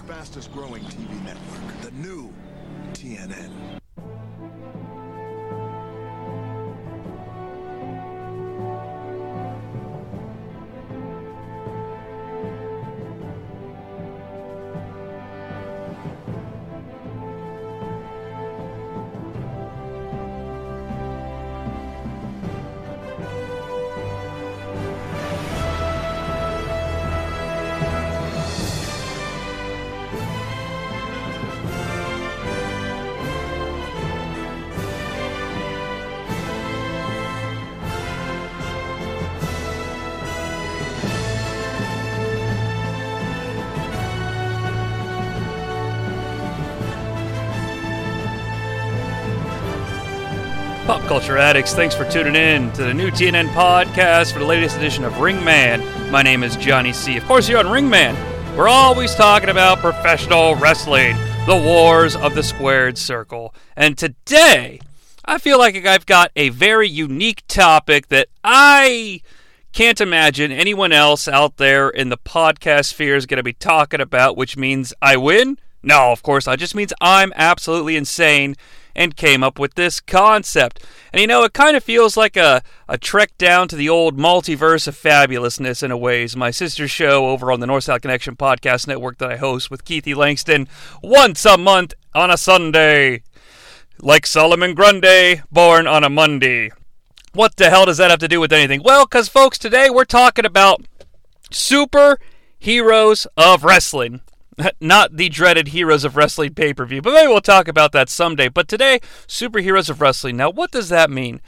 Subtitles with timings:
[0.00, 2.32] Fastest growing TV network, the new
[2.92, 3.85] TNN.
[51.06, 55.04] Culture addicts, thanks for tuning in to the new TNN podcast for the latest edition
[55.04, 55.80] of Ring Man.
[56.10, 57.16] My name is Jonnie C.
[57.16, 58.16] Of course, you're on Ring Man.
[58.56, 63.54] We're always talking about professional wrestling, the wars of the squared circle.
[63.76, 64.80] And today,
[65.24, 69.20] I feel like I've got a very unique topic that I
[69.72, 74.00] can't imagine anyone else out there in the podcast sphere is going to be talking
[74.00, 75.58] about, which means I win?
[75.84, 78.56] No, of course, it just means I'm absolutely insane
[78.96, 80.82] and came up with this concept.
[81.16, 84.18] And you know, it kind of feels like a, a trek down to the old
[84.18, 86.36] multiverse of fabulousness in a ways.
[86.36, 89.86] My sister's show over on the North South Connection podcast network that I host with
[89.86, 90.68] Keithy Langston
[91.02, 93.22] once a month on a Sunday.
[93.98, 96.70] Like Solomon Grundy, born on a Monday.
[97.32, 98.82] What the hell does that have to do with anything?
[98.84, 100.84] Well, because, folks, today we're talking about
[101.50, 102.18] super
[102.58, 104.20] heroes of wrestling.
[104.80, 108.08] Not the dreaded Heroes of Wrestling pay per view, but maybe we'll talk about that
[108.08, 108.48] someday.
[108.48, 110.36] But today, Superheroes of Wrestling.
[110.36, 111.40] Now, what does that mean?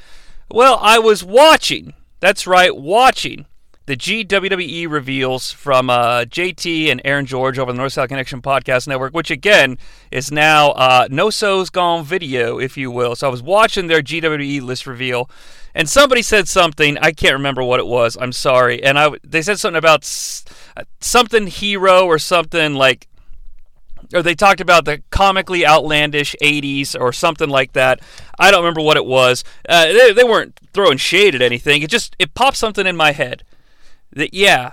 [0.50, 3.46] Well, I was watching, that's right, watching
[3.88, 8.86] the GWWE reveals from uh, JT and Aaron George over the North South Connection Podcast
[8.86, 9.78] Network, which again
[10.10, 13.16] is now uh, No So's Gone Video, if you will.
[13.16, 15.30] So I was watching their GWWE list reveal,
[15.74, 16.98] and somebody said something.
[16.98, 18.18] I can't remember what it was.
[18.20, 18.82] I'm sorry.
[18.82, 20.04] And I they said something about
[21.00, 23.08] something hero or something like
[24.14, 28.00] or they talked about the comically outlandish 80s or something like that.
[28.38, 29.44] I don't remember what it was.
[29.68, 31.82] Uh, they, they weren't throwing shade at anything.
[31.82, 33.42] It just it popped something in my head
[34.12, 34.72] that yeah,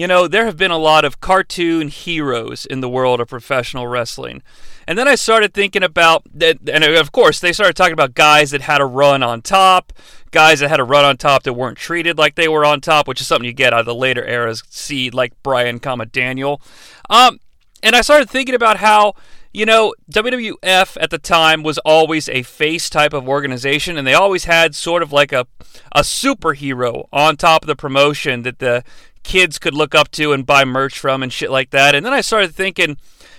[0.00, 3.86] you know there have been a lot of cartoon heroes in the world of professional
[3.86, 4.42] wrestling,
[4.88, 8.50] and then I started thinking about that, and of course they started talking about guys
[8.52, 9.92] that had a run on top,
[10.30, 13.06] guys that had a run on top that weren't treated like they were on top,
[13.06, 14.62] which is something you get out of the later eras.
[14.70, 16.62] See, like Brian, comma Daniel.
[17.10, 17.38] Um,
[17.82, 19.14] and I started thinking about how
[19.52, 24.14] you know WWF at the time was always a face type of organization, and they
[24.14, 25.46] always had sort of like a
[25.92, 28.82] a superhero on top of the promotion that the
[29.22, 31.94] kids could look up to and buy merch from and shit like that.
[31.94, 32.96] And then I started thinking.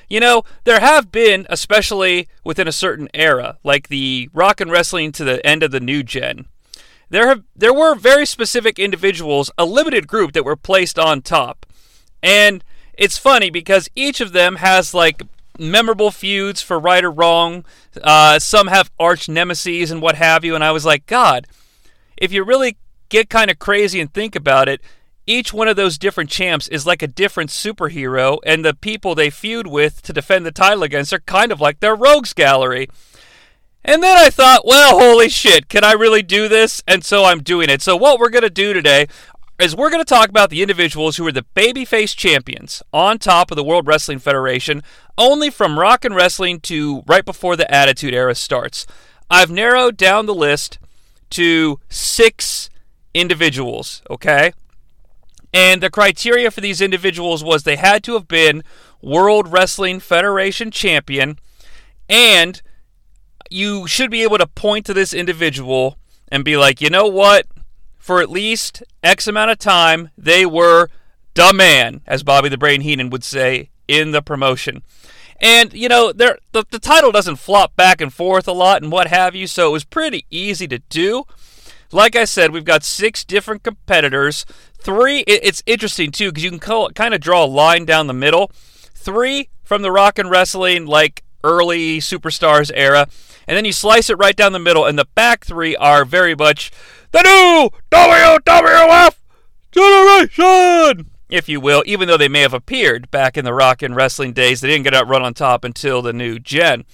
[0.09, 5.14] You know, there have been, especially within a certain era, like the rock and wrestling
[5.14, 6.47] to the end of the new gen,
[7.12, 11.66] there have there were very specific individuals, a limited group that were placed on top.
[12.24, 15.22] And it's funny because each of them has like
[15.59, 17.66] memorable feuds for right or wrong.
[18.02, 20.56] Uh, some have arch nemesis and what have you.
[20.56, 21.47] And I was like, God,
[22.16, 22.78] if you really
[23.09, 24.81] get kind of crazy and think about it,
[25.28, 29.30] each one of those different champs is like a different superhero, and the people they
[29.30, 32.88] feud with to defend the title against are kind of like their rogues gallery.
[33.84, 36.84] And then I thought, well, holy shit, can I really do this?
[36.88, 37.82] And so I'm doing it.
[37.82, 39.08] So, what we're going to do today
[39.59, 43.52] is we're going to talk about the individuals who are the babyface champions on top
[43.52, 44.82] of the World Wrestling Federation,
[45.18, 48.88] only from Rock and Wrestling to right before the Attitude Era starts.
[49.30, 50.80] I've narrowed down the list
[51.32, 52.70] to six
[53.14, 54.53] individuals, okay?
[55.54, 58.64] And the criteria for these individuals was they had to have been
[59.02, 61.38] World Wrestling Federation champion
[62.08, 62.62] and
[63.50, 65.98] you should be able to point to this individual
[66.30, 67.46] and be like, you know what?
[67.98, 70.90] For at least X amount of time, they were
[71.36, 74.84] the man, as Bobby the Brain Heenan would say in the promotion.
[75.40, 79.08] And, you know, the, the title doesn't flop back and forth a lot and what
[79.08, 81.26] have you, so it was pretty easy to do.
[81.91, 84.46] Like I said, we've got six different competitors.
[84.79, 88.52] Three, it's interesting too, because you can kind of draw a line down the middle.
[88.93, 93.08] Three from the rock and wrestling, like early superstars era,
[93.47, 96.35] and then you slice it right down the middle, and the back three are very
[96.35, 96.72] much
[97.11, 99.16] the new WWF
[99.72, 103.96] generation, if you will, even though they may have appeared back in the rock and
[103.96, 104.61] wrestling days.
[104.61, 106.85] They didn't get out run on top until the new gen.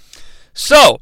[0.53, 1.01] So,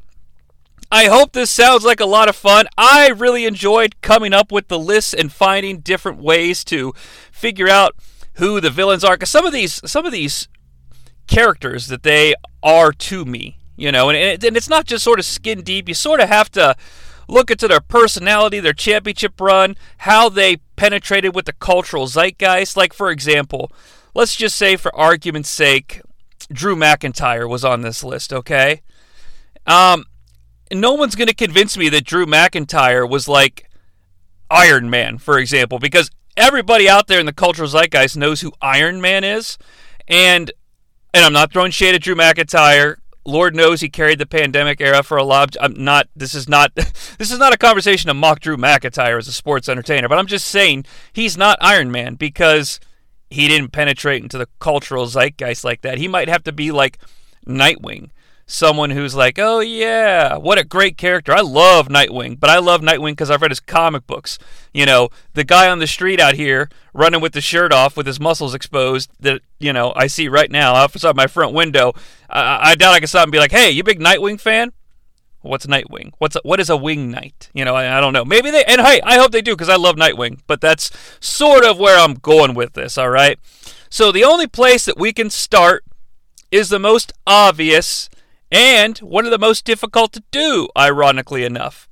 [0.90, 2.66] I hope this sounds like a lot of fun.
[2.78, 6.94] I really enjoyed coming up with the lists and finding different ways to
[7.32, 7.96] figure out
[8.34, 9.14] who the villains are.
[9.14, 10.48] Because some of these, some of these
[11.26, 15.18] characters that they are to me, you know, and, it, and it's not just sort
[15.18, 15.88] of skin deep.
[15.88, 16.76] You sort of have to
[17.28, 22.76] look into their personality, their championship run, how they penetrated with the cultural zeitgeist.
[22.76, 23.72] Like, for example,
[24.14, 26.00] let's just say, for argument's sake,
[26.52, 28.82] Drew McIntyre was on this list, okay?
[29.66, 30.04] Um,
[30.72, 33.68] no one's going to convince me that Drew McIntyre was like
[34.50, 39.00] Iron Man, for example, because everybody out there in the cultural zeitgeist knows who Iron
[39.00, 39.58] Man is.
[40.08, 40.50] And
[41.14, 42.96] and I'm not throwing shade at Drew McIntyre.
[43.24, 45.56] Lord knows he carried the pandemic era for a lot.
[45.60, 46.08] I'm not.
[46.14, 46.72] This is not.
[47.18, 50.06] This is not a conversation to mock Drew McIntyre as a sports entertainer.
[50.06, 50.84] But I'm just saying
[51.14, 52.78] he's not Iron Man because
[53.30, 55.96] he didn't penetrate into the cultural zeitgeist like that.
[55.96, 56.98] He might have to be like
[57.46, 58.10] Nightwing
[58.46, 61.32] someone who's like, oh yeah, what a great character.
[61.32, 64.38] I love Nightwing, but I love Nightwing because I've read his comic books.
[64.72, 68.06] You know, the guy on the street out here running with the shirt off with
[68.06, 71.92] his muscles exposed that, you know, I see right now outside my front window.
[72.30, 74.72] I, I doubt I can stop and be like, hey, you big Nightwing fan?
[75.42, 76.12] What's Nightwing?
[76.18, 77.50] What's a, what is a wing knight?
[77.52, 78.24] You know, I, I don't know.
[78.24, 80.40] Maybe they and hey, I hope they do because I love Nightwing.
[80.46, 80.90] But that's
[81.20, 82.98] sort of where I'm going with this.
[82.98, 83.38] All right.
[83.88, 85.84] So the only place that we can start
[86.50, 88.08] is the most obvious
[88.50, 91.88] and one of the most difficult to do, ironically enough.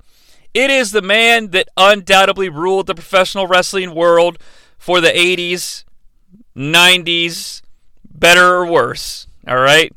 [0.53, 4.37] It is the man that undoubtedly ruled the professional wrestling world
[4.77, 5.83] for the 80s,
[6.55, 7.61] 90s,
[8.09, 9.27] better or worse.
[9.47, 9.93] All right?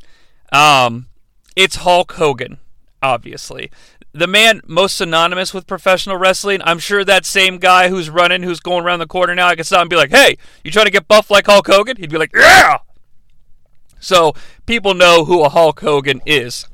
[0.53, 1.07] Um,
[1.55, 2.59] it's Hulk Hogan,
[3.03, 3.71] obviously.
[4.13, 6.61] The man most synonymous with professional wrestling.
[6.65, 9.67] I'm sure that same guy who's running, who's going around the corner now, I could
[9.67, 11.97] stop and be like, hey, you trying to get buff like Hulk Hogan?
[11.99, 12.79] He'd be like, yeah!
[14.01, 14.35] So
[14.67, 16.67] people know who a Hulk Hogan is.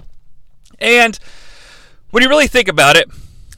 [0.78, 1.18] And
[2.10, 3.08] when you really think about it,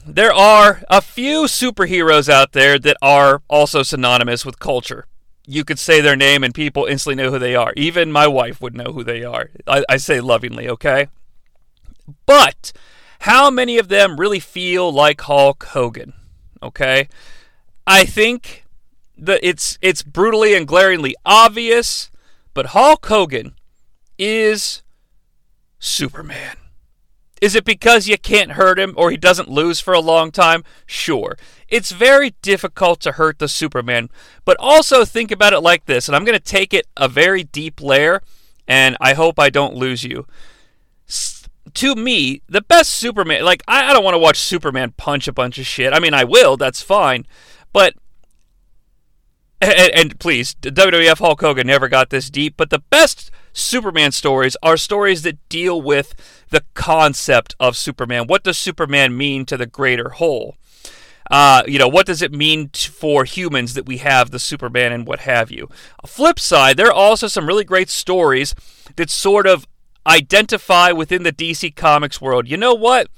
[0.06, 5.06] there are a few superheroes out there that are also synonymous with culture.
[5.46, 7.72] You could say their name and people instantly know who they are.
[7.76, 9.50] Even my wife would know who they are.
[9.66, 11.08] I, I say lovingly, okay?
[12.24, 12.72] But
[13.20, 16.12] how many of them really feel like Hulk Hogan?
[16.62, 17.08] Okay?
[17.86, 18.64] I think
[19.18, 22.10] that it's it's brutally and glaringly obvious,
[22.56, 23.54] but Hulk Hogan
[24.18, 24.82] is
[25.78, 26.56] Superman.
[27.42, 30.64] Is it because you can't hurt him or he doesn't lose for a long time?
[30.86, 31.36] Sure.
[31.68, 34.08] It's very difficult to hurt the Superman,
[34.46, 37.44] but also think about it like this, and I'm going to take it a very
[37.44, 38.22] deep layer,
[38.66, 40.26] and I hope I don't lose you.
[41.06, 45.28] S- to me, the best Superman, like, I, I don't want to watch Superman punch
[45.28, 45.92] a bunch of shit.
[45.92, 47.26] I mean, I will, that's fine,
[47.74, 47.92] but
[49.60, 54.56] and, and, please, WWF Hulk Hogan never got this deep, but the best Superman stories
[54.62, 56.14] are stories that deal with
[56.50, 58.26] the concept of Superman.
[58.26, 60.56] What does Superman mean to the greater whole?
[61.30, 64.92] Uh, you know, what does it mean t- for humans that we have the Superman
[64.92, 65.68] and what have you?
[66.06, 68.54] Flip side, there are also some really great stories
[68.96, 69.66] that sort of
[70.06, 72.48] identify within the DC Comics world.
[72.48, 73.08] You know what?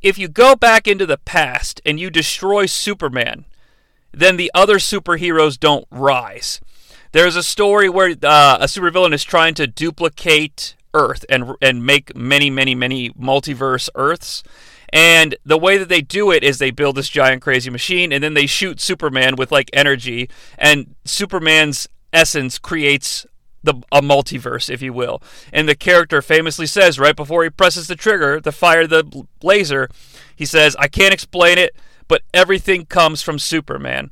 [0.00, 3.44] If you go back into the past and you destroy Superman,
[4.12, 6.60] then the other superheroes don't rise.
[7.12, 12.14] There's a story where uh, a supervillain is trying to duplicate Earth and and make
[12.16, 14.42] many, many, many multiverse Earths.
[14.92, 18.22] And the way that they do it is they build this giant crazy machine and
[18.22, 23.26] then they shoot Superman with like energy and Superman's essence creates
[23.62, 25.22] the a multiverse, if you will.
[25.52, 29.88] And the character famously says right before he presses the trigger to fire the laser,
[30.34, 31.74] he says, "I can't explain it,
[32.12, 34.10] but everything comes from Superman."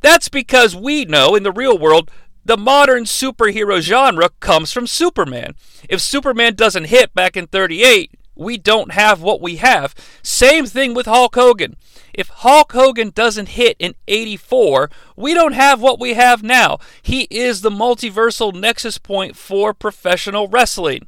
[0.00, 2.10] That's because we know in the real world
[2.46, 5.54] the modern superhero genre comes from Superman.
[5.86, 9.94] If Superman doesn't hit back in 38, we don't have what we have.
[10.22, 11.76] Same thing with Hulk Hogan.
[12.14, 16.78] If Hulk Hogan doesn't hit in 84, we don't have what we have now.
[17.02, 21.06] He is the multiversal nexus point for professional wrestling.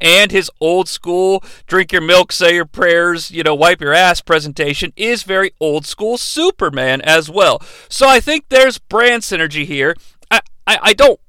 [0.00, 4.20] And his old school drink your milk, say your prayers, you know, wipe your ass
[4.20, 7.62] presentation is very old school Superman as well.
[7.88, 9.96] So I think there's brand synergy here.
[10.66, 11.20] I, I don't.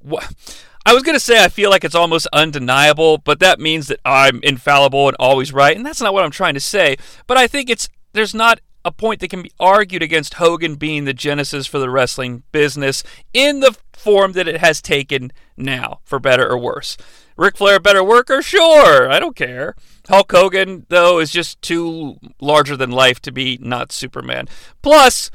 [0.84, 4.00] I was going to say I feel like it's almost undeniable, but that means that
[4.04, 6.96] I'm infallible and always right, and that's not what I'm trying to say.
[7.26, 11.04] But I think it's there's not a point that can be argued against Hogan being
[11.04, 13.02] the genesis for the wrestling business
[13.34, 16.96] in the form that it has taken now, for better or worse.
[17.36, 18.40] Ric Flair, a better worker?
[18.40, 19.74] Sure, I don't care.
[20.08, 24.48] Hulk Hogan, though, is just too larger than life to be not Superman.
[24.80, 25.30] Plus,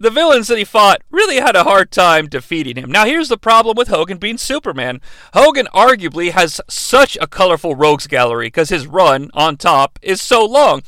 [0.00, 2.90] the villains that he fought really had a hard time defeating him.
[2.90, 5.00] Now, here's the problem with Hogan being Superman.
[5.34, 10.44] Hogan arguably has such a colorful rogues gallery because his run on top is so
[10.44, 10.82] long.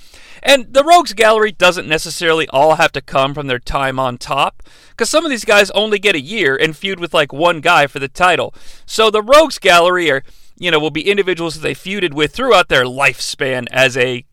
[0.45, 4.63] And the rogues gallery doesn't necessarily all have to come from their time on top,
[4.91, 7.87] because some of these guys only get a year and feud with like one guy
[7.87, 8.55] for the title.
[8.87, 10.25] So the rogues gallery are
[10.63, 14.25] you know, will be individuals that they feuded with throughout their lifespan as a,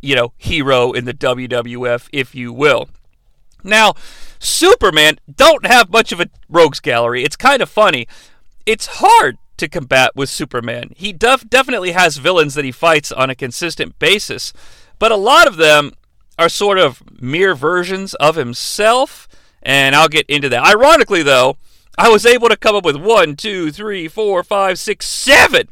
[0.00, 2.88] you know, hero in the WWF, if you will.
[3.62, 3.92] Now,
[4.38, 7.22] Superman don't have much of a rogues gallery.
[7.22, 8.08] It's kind of funny.
[8.64, 10.94] It's hard to combat with Superman.
[10.96, 14.54] He def- definitely has villains that he fights on a consistent basis,
[14.98, 15.92] but a lot of them
[16.38, 19.28] are sort of mere versions of himself,
[19.62, 20.64] and I'll get into that.
[20.64, 21.58] Ironically, though,
[21.98, 25.68] I was able to come up with one, two, three, four, five, six, seven,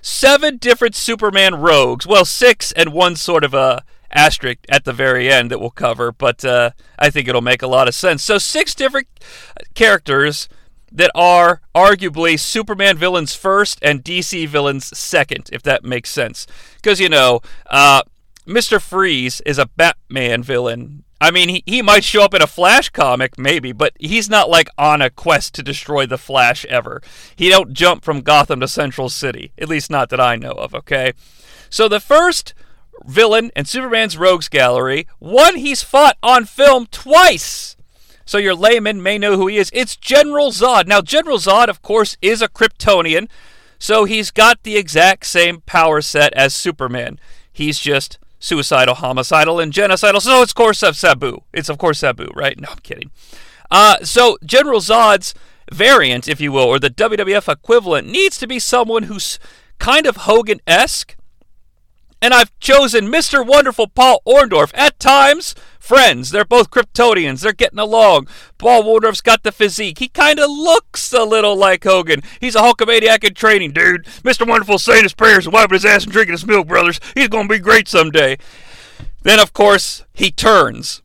[0.00, 2.06] seven different Superman rogues.
[2.06, 3.82] Well, six and one sort of a
[4.12, 6.70] asterisk at the very end that we'll cover, but uh,
[7.00, 8.22] I think it'll make a lot of sense.
[8.22, 9.08] So, six different
[9.74, 10.48] characters
[10.92, 16.46] that are arguably Superman villains first and DC villains second, if that makes sense.
[16.76, 18.02] Because, you know, uh,
[18.46, 18.80] Mr.
[18.80, 21.02] Freeze is a Batman villain.
[21.20, 24.50] I mean, he, he might show up in a Flash comic, maybe, but he's not
[24.50, 27.00] like on a quest to destroy the Flash ever.
[27.34, 30.74] He don't jump from Gotham to Central City, at least not that I know of,
[30.74, 31.14] okay?
[31.70, 32.52] So the first
[33.06, 37.76] villain in Superman's Rogues Gallery, one he's fought on film twice.
[38.26, 39.70] So your layman may know who he is.
[39.72, 40.86] It's General Zod.
[40.86, 43.28] Now, General Zod, of course, is a Kryptonian,
[43.78, 47.20] so he's got the exact same power set as Superman.
[47.52, 50.22] He's just suicidal, homicidal, and genocidal.
[50.22, 51.42] So it's of course Sabu.
[51.52, 52.58] It's of course Sabu, right?
[52.58, 53.10] No, I'm kidding.
[53.70, 55.34] Uh, so General Zod's
[55.72, 59.38] variant, if you will, or the WWF equivalent, needs to be someone who's
[59.78, 61.16] kind of Hogan-esque,
[62.22, 63.44] and I've chosen Mr.
[63.44, 64.70] Wonderful Paul Orndorff.
[64.74, 65.54] At times,
[65.86, 66.30] friends.
[66.30, 67.40] They're both Kryptonians.
[67.40, 68.26] They're getting along.
[68.58, 69.98] Paul Orndorff's got the physique.
[69.98, 72.22] He kind of looks a little like Hogan.
[72.40, 74.04] He's a Hulkamaniac in training, dude.
[74.04, 74.46] Mr.
[74.46, 77.00] Wonderful saying his prayers and wiping his ass and drinking his milk, brothers.
[77.14, 78.36] He's going to be great someday.
[79.22, 81.02] Then, of course, he turns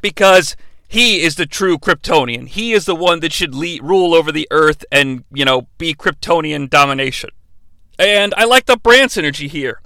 [0.00, 0.56] because
[0.88, 2.48] he is the true Kryptonian.
[2.48, 5.94] He is the one that should lead, rule over the Earth and, you know, be
[5.94, 7.30] Kryptonian domination.
[7.98, 9.80] And I like the brand synergy here.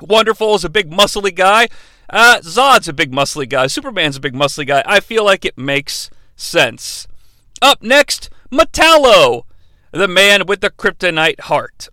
[0.00, 1.68] Wonderful is a big muscly guy.
[2.08, 3.66] Uh, Zod's a big muscly guy.
[3.66, 4.82] Superman's a big muscly guy.
[4.86, 7.06] I feel like it makes sense.
[7.62, 9.44] Up next, Metallo,
[9.92, 11.88] the man with the kryptonite heart.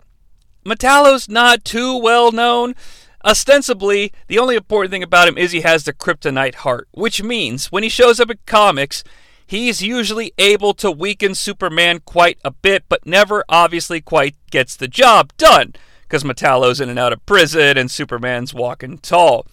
[0.66, 2.76] Metallo's not too well known.
[3.24, 7.72] Ostensibly, the only important thing about him is he has the kryptonite heart, which means
[7.72, 9.04] when he shows up in comics,
[9.46, 14.88] he's usually able to weaken Superman quite a bit, but never obviously quite gets the
[14.88, 19.46] job done because Metallo's in and out of prison and Superman's walking tall.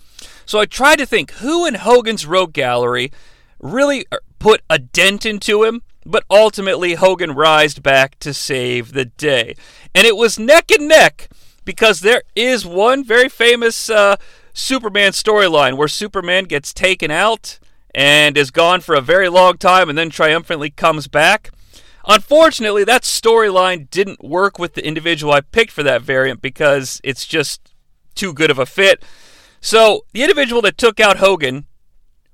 [0.49, 3.13] So I tried to think who in Hogan's Rogue Gallery
[3.61, 9.05] really uh, put a dent into him, but ultimately Hogan rised back to save the
[9.05, 9.57] day.
[9.95, 11.29] And it was neck and neck
[11.67, 14.17] because there is one very famous uh,
[14.55, 17.59] Superman storyline where Superman gets taken out
[17.95, 21.51] and is gone for a very long time and then triumphantly comes back.
[22.07, 27.27] Unfortunately, that storyline didn't work with the individual I picked for that variant because it's
[27.27, 27.75] just
[28.15, 29.05] too good of a fit.
[29.61, 31.67] So, the individual that took out Hogan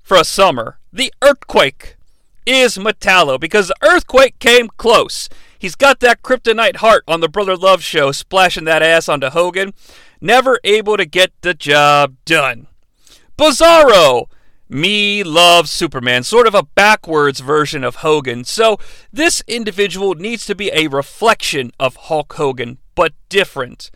[0.03, 1.97] for a summer, the Earthquake,
[2.45, 5.27] is Metallo because the Earthquake came close.
[5.57, 9.73] He's got that kryptonite heart on the Brother Love show, splashing that ass onto Hogan,
[10.21, 12.67] never able to get the job done.
[13.37, 14.27] Bizarro
[14.69, 18.43] me love Superman, sort of a backwards version of Hogan.
[18.43, 18.77] So
[19.13, 23.91] this individual needs to be a reflection of Hulk Hogan, but different.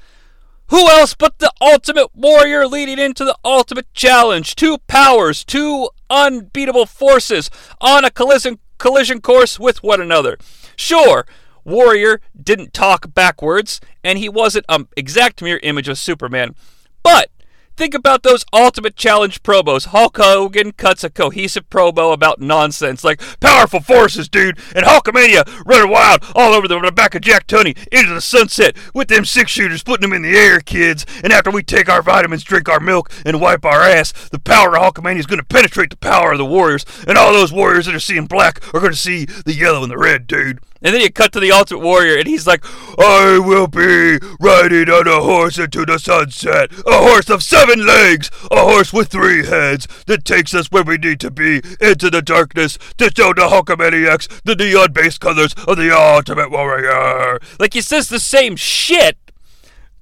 [0.69, 4.55] Who else but the Ultimate Warrior leading into the Ultimate Challenge?
[4.55, 7.49] Two powers, two unbeatable forces
[7.81, 10.38] on a collision, collision course with one another.
[10.75, 11.25] Sure,
[11.65, 16.53] Warrior didn't talk backwards, and he wasn't an exact mirror image of Superman.
[17.01, 17.31] But
[17.79, 19.86] Think about those Ultimate Challenge promos.
[19.86, 25.89] Hulk Hogan cuts a cohesive promo about nonsense like powerful forces, dude, and Hulkamania running
[25.89, 29.81] wild all over the back of Jack Tunney into the sunset with them six shooters
[29.81, 31.05] putting them in the air, kids.
[31.24, 34.77] And after we take our vitamins, drink our milk, and wipe our ass, the power
[34.77, 37.86] of Hulkamania is going to penetrate the power of the Warriors, and all those Warriors
[37.86, 40.59] that are seeing black are going to see the yellow and the red, dude.
[40.81, 42.63] And then you cut to the Ultimate Warrior, and he's like,
[42.98, 46.71] I will be riding on a horse into the sunset.
[46.88, 48.31] A horse of seven legs.
[48.51, 52.21] A horse with three heads that takes us where we need to be into the
[52.21, 57.39] darkness to show the Hulkamaniacs the neon based colors of the Ultimate Warrior.
[57.59, 59.17] Like he says the same shit,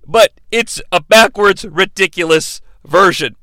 [0.06, 3.36] but it's a backwards, ridiculous version.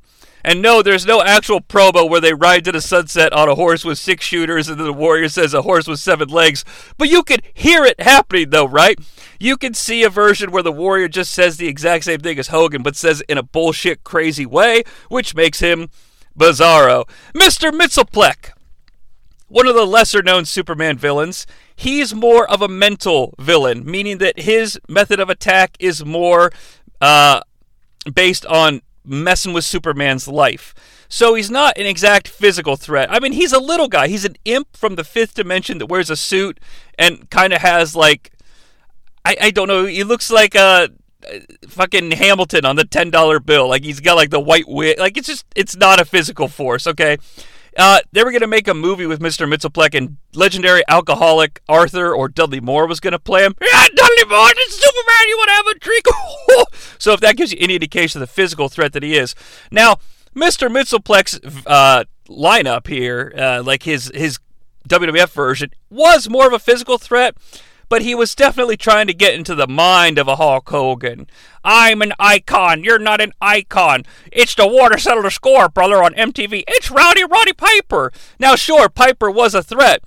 [0.46, 3.82] And no, there's no actual promo where they ride to the sunset on a horse
[3.82, 6.66] with six shooters and the warrior says a horse with seven legs.
[6.98, 8.98] But you could hear it happening though, right?
[9.44, 12.48] You can see a version where the warrior just says the exact same thing as
[12.48, 15.90] Hogan, but says it in a bullshit crazy way, which makes him
[16.34, 17.06] bizarro.
[17.34, 17.70] Mr.
[17.70, 18.52] Mxyzptlk.
[19.48, 21.46] one of the lesser known Superman villains.
[21.76, 26.50] He's more of a mental villain, meaning that his method of attack is more
[27.02, 27.42] uh,
[28.14, 30.74] based on messing with Superman's life.
[31.10, 33.12] So he's not an exact physical threat.
[33.12, 34.08] I mean, he's a little guy.
[34.08, 36.60] He's an imp from the fifth dimension that wears a suit
[36.98, 38.30] and kind of has like,
[39.24, 39.86] I, I don't know.
[39.86, 40.90] He looks like a
[41.68, 43.68] fucking Hamilton on the ten dollar bill.
[43.68, 44.98] Like he's got like the white wig.
[44.98, 46.86] Like it's just it's not a physical force.
[46.86, 47.18] Okay.
[47.76, 49.52] Uh, they were going to make a movie with Mr.
[49.52, 53.56] Mxyzptlk, and legendary alcoholic Arthur or Dudley Moore was going to play him.
[53.60, 55.28] Yeah, Dudley Moore, it's Superman.
[55.28, 56.04] You want to have a drink?
[57.00, 59.34] so if that gives you any indication of the physical threat that he is,
[59.72, 59.96] now
[60.36, 60.70] Mr.
[60.70, 64.38] Mxyzptlk's uh, lineup here, uh, like his his
[64.88, 67.36] WWF version, was more of a physical threat
[67.94, 71.28] but he was definitely trying to get into the mind of a Hulk Hogan.
[71.62, 72.82] I'm an icon.
[72.82, 74.02] You're not an icon.
[74.32, 76.64] It's the War to Settle the Score, brother, on MTV.
[76.66, 78.10] It's Rowdy Roddy Piper.
[78.40, 80.02] Now, sure, Piper was a threat,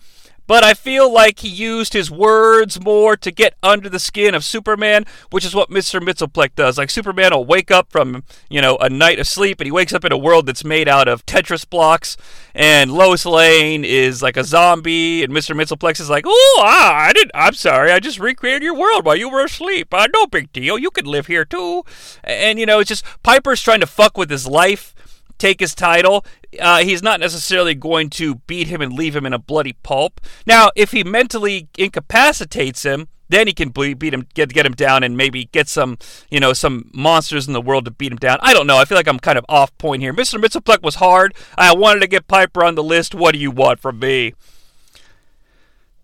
[0.48, 4.46] but I feel like he used his words more to get under the skin of
[4.46, 6.00] Superman, which is what Mr.
[6.00, 6.78] Mxyzptlk does.
[6.78, 9.94] Like Superman will wake up from, you know, a night of sleep and he wakes
[9.94, 12.16] up in a world that's made out of Tetris blocks
[12.56, 15.56] and Lois Lane is like a zombie and Mr.
[15.56, 17.32] Mxyzptlk is like, "Oh, ah, I didn't.
[17.36, 17.92] I'm sorry.
[17.92, 19.94] I just recreated your world while you were asleep.
[19.94, 20.78] Uh, no big deal.
[20.78, 21.84] You could live here too."
[22.24, 24.94] And you know, it's just Piper's trying to fuck with his life
[25.38, 26.26] take his title,
[26.60, 30.22] uh, he's not necessarily going to beat him and leave him in a bloody pulp.
[30.46, 35.04] Now, if he mentally incapacitates him, then he can beat him, get get him down,
[35.04, 35.98] and maybe get some,
[36.30, 38.38] you know, some monsters in the world to beat him down.
[38.42, 38.78] I don't know.
[38.78, 40.14] I feel like I'm kind of off point here.
[40.14, 40.42] Mr.
[40.42, 41.34] Mxyzptlk was hard.
[41.58, 43.14] I wanted to get Piper on the list.
[43.14, 44.34] What do you want from me?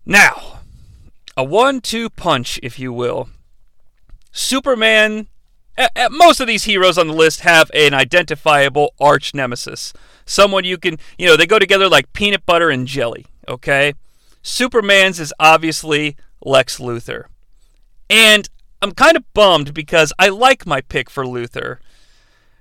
[0.04, 0.60] Now,
[1.36, 3.30] a one-two punch, if you will.
[4.30, 5.28] Superman
[6.10, 9.92] most of these heroes on the list have an identifiable arch nemesis.
[10.26, 13.94] Someone you can, you know, they go together like peanut butter and jelly, okay?
[14.42, 17.24] Superman's is obviously Lex Luthor.
[18.08, 18.48] And
[18.80, 21.78] I'm kind of bummed because I like my pick for Luthor.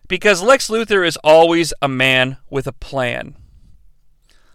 [0.07, 3.35] Because Lex Luthor is always a man with a plan.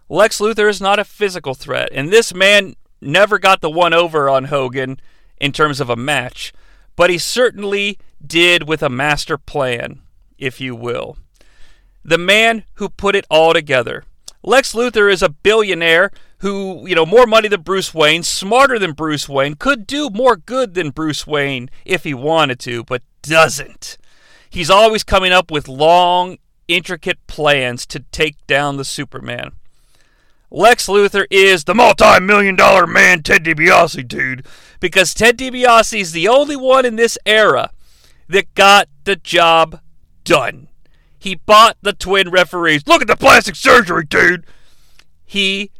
[0.09, 4.29] Lex Luthor is not a physical threat, and this man never got the one over
[4.29, 4.99] on Hogan
[5.39, 6.53] in terms of a match,
[6.97, 10.01] but he certainly did with a master plan,
[10.39, 11.17] if you will.
[12.05, 14.05] The man who put it all together.
[14.43, 18.93] Lex Luthor is a billionaire who, you know, more money than Bruce Wayne, smarter than
[18.93, 23.99] Bruce Wayne, could do more good than Bruce Wayne if he wanted to, but doesn't.
[24.49, 29.53] He's always coming up with long, intricate plans to take down the Superman.
[30.51, 34.47] Lex Luthor is the multi million dollar man, Ted DiBiase, dude,
[34.81, 37.71] because Ted DiBiase is the only one in this era
[38.29, 39.81] that got the job
[40.25, 40.69] done.
[41.19, 42.87] He bought the twin referees.
[42.87, 44.47] Look at the plastic surgery, dude.
[45.25, 45.71] He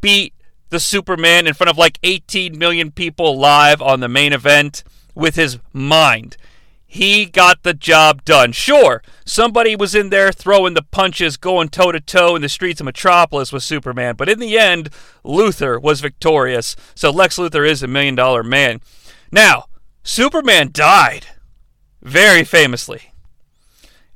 [0.00, 0.34] beat
[0.70, 5.34] the Superman in front of like 18 million people live on the main event with
[5.34, 6.36] his mind.
[6.86, 8.50] He got the job done.
[8.50, 12.80] Sure, somebody was in there throwing the punches, going toe to toe in the streets
[12.80, 14.90] of Metropolis with Superman, but in the end,
[15.24, 16.74] Luthor was victorious.
[16.96, 18.80] So Lex Luthor is a million dollar man.
[19.30, 19.66] Now,
[20.02, 21.26] Superman died
[22.02, 23.12] very famously.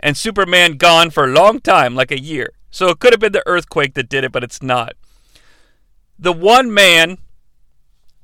[0.01, 2.51] And Superman gone for a long time, like a year.
[2.70, 4.94] So it could have been the earthquake that did it, but it's not.
[6.18, 7.18] The one man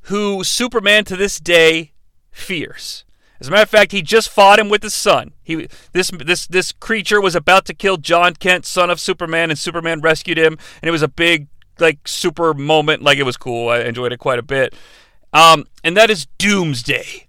[0.02, 1.92] who Superman to this day
[2.30, 3.04] fears.
[3.40, 5.32] As a matter of fact, he just fought him with the sun.
[5.42, 9.58] He this this this creature was about to kill Jon Kent, son of Superman, and
[9.58, 13.02] Superman rescued him, and it was a big like super moment.
[13.02, 13.70] Like it was cool.
[13.70, 14.74] I enjoyed it quite a bit.
[15.32, 17.28] Um, and that is Doomsday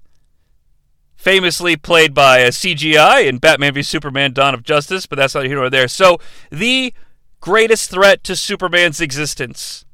[1.22, 5.36] famously played by uh, a CGI in Batman v Superman Dawn of Justice, but that's
[5.36, 5.88] not here nor there.
[5.88, 6.96] So, the
[7.40, 9.86] greatest threat to Superman's existence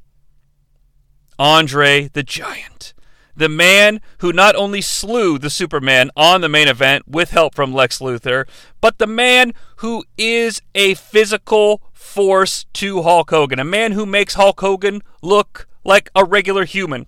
[1.37, 2.93] Andre the Giant.
[3.35, 7.73] The man who not only slew the Superman on the main event with help from
[7.73, 8.47] Lex Luthor,
[8.79, 13.59] but the man who is a physical force to Hulk Hogan.
[13.59, 17.07] A man who makes Hulk Hogan look like a regular human.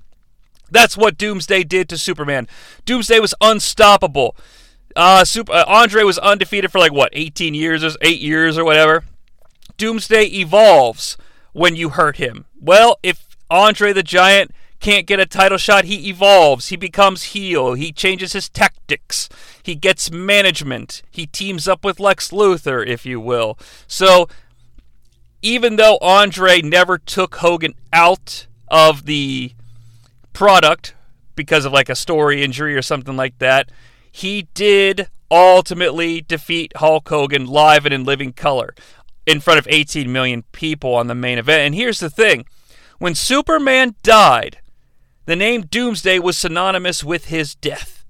[0.71, 2.47] That's what Doomsday did to Superman.
[2.85, 4.35] Doomsday was unstoppable.
[4.95, 8.65] Uh, Super, uh, Andre was undefeated for like what, 18 years or 8 years or
[8.65, 9.03] whatever.
[9.77, 11.17] Doomsday evolves
[11.53, 12.45] when you hurt him.
[12.59, 16.67] Well, if Andre the Giant can't get a title shot, he evolves.
[16.69, 17.73] He becomes heel.
[17.73, 19.27] He changes his tactics.
[19.61, 21.01] He gets management.
[21.11, 23.57] He teams up with Lex Luthor, if you will.
[23.87, 24.29] So,
[25.41, 29.53] even though Andre never took Hogan out of the
[30.33, 30.95] product
[31.35, 33.71] because of like a story injury or something like that,
[34.11, 38.73] he did ultimately defeat Hulk Hogan live and in living color
[39.25, 41.61] in front of 18 million people on the main event.
[41.61, 42.45] And here's the thing
[42.97, 44.59] When Superman died,
[45.25, 48.03] the name Doomsday was synonymous with his death.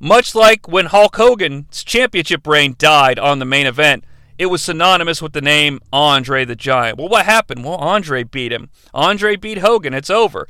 [0.00, 4.04] Much like when Hulk Hogan's championship reign died on the main event,
[4.36, 6.98] it was synonymous with the name Andre the Giant.
[6.98, 7.64] Well, what happened?
[7.64, 8.68] Well, Andre beat him.
[8.92, 9.94] Andre beat Hogan.
[9.94, 10.48] It's over.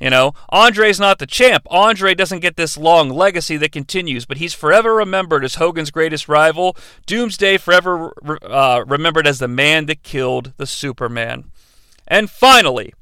[0.00, 1.66] You know, Andre's not the champ.
[1.70, 6.26] Andre doesn't get this long legacy that continues, but he's forever remembered as Hogan's greatest
[6.26, 6.74] rival.
[7.04, 11.50] Doomsday forever uh, remembered as the man that killed the Superman.
[12.08, 12.94] And finally,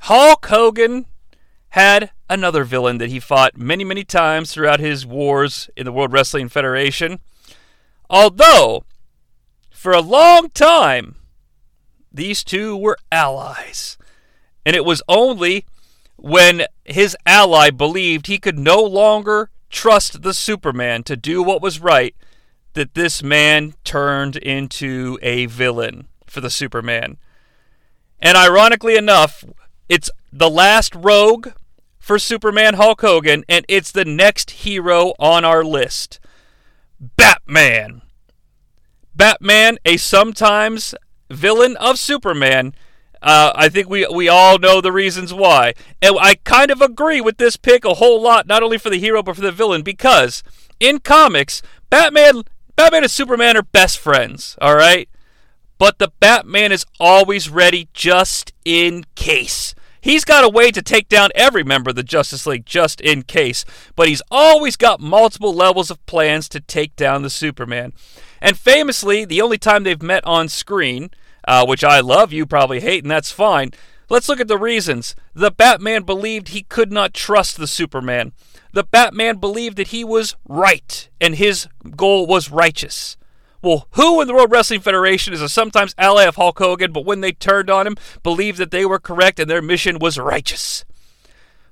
[0.00, 1.04] Hulk Hogan
[1.70, 6.12] had another villain that he fought many, many times throughout his wars in the World
[6.12, 7.20] Wrestling Federation.
[8.08, 8.84] Although,
[9.70, 11.16] for a long time,
[12.10, 13.98] these two were allies.
[14.64, 15.66] And it was only
[16.18, 21.80] when his ally believed he could no longer trust the Superman to do what was
[21.80, 22.14] right,
[22.74, 27.16] that this man turned into a villain for the Superman.
[28.20, 29.44] And ironically enough,
[29.88, 31.48] it's the last rogue
[31.98, 36.20] for Superman Hulk Hogan, and it's the next hero on our list
[37.00, 38.02] Batman.
[39.14, 40.94] Batman, a sometimes
[41.30, 42.74] villain of Superman,
[43.22, 47.20] uh, I think we we all know the reasons why, and I kind of agree
[47.20, 49.82] with this pick a whole lot, not only for the hero but for the villain,
[49.82, 50.42] because
[50.78, 52.42] in comics, Batman,
[52.76, 54.56] Batman and Superman are best friends.
[54.60, 55.08] All right,
[55.78, 59.74] but the Batman is always ready just in case.
[60.00, 63.22] He's got a way to take down every member of the Justice League just in
[63.22, 63.64] case,
[63.96, 67.92] but he's always got multiple levels of plans to take down the Superman.
[68.40, 71.10] And famously, the only time they've met on screen
[71.46, 73.72] uh, which I love, you probably hate, and that's fine.
[74.10, 75.14] Let's look at the reasons.
[75.34, 78.32] The Batman believed he could not trust the Superman.
[78.72, 83.16] The Batman believed that he was right, and his goal was righteous.
[83.60, 87.04] Well, who in the World Wrestling Federation is a sometimes ally of Hulk Hogan, but
[87.04, 90.84] when they turned on him, believed that they were correct and their mission was righteous?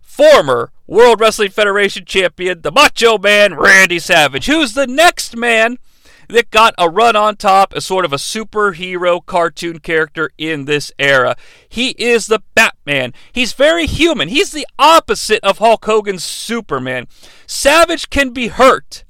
[0.03, 5.79] Former World Wrestling Federation champion, the Macho Man Randy Savage, who's the next man
[6.29, 10.93] that got a run on top as sort of a superhero cartoon character in this
[10.99, 11.37] era.
[11.69, 13.13] He is the Batman.
[13.33, 14.29] He's very human.
[14.29, 17.07] He's the opposite of Hulk Hogan's Superman.
[17.47, 19.05] Savage can be hurt.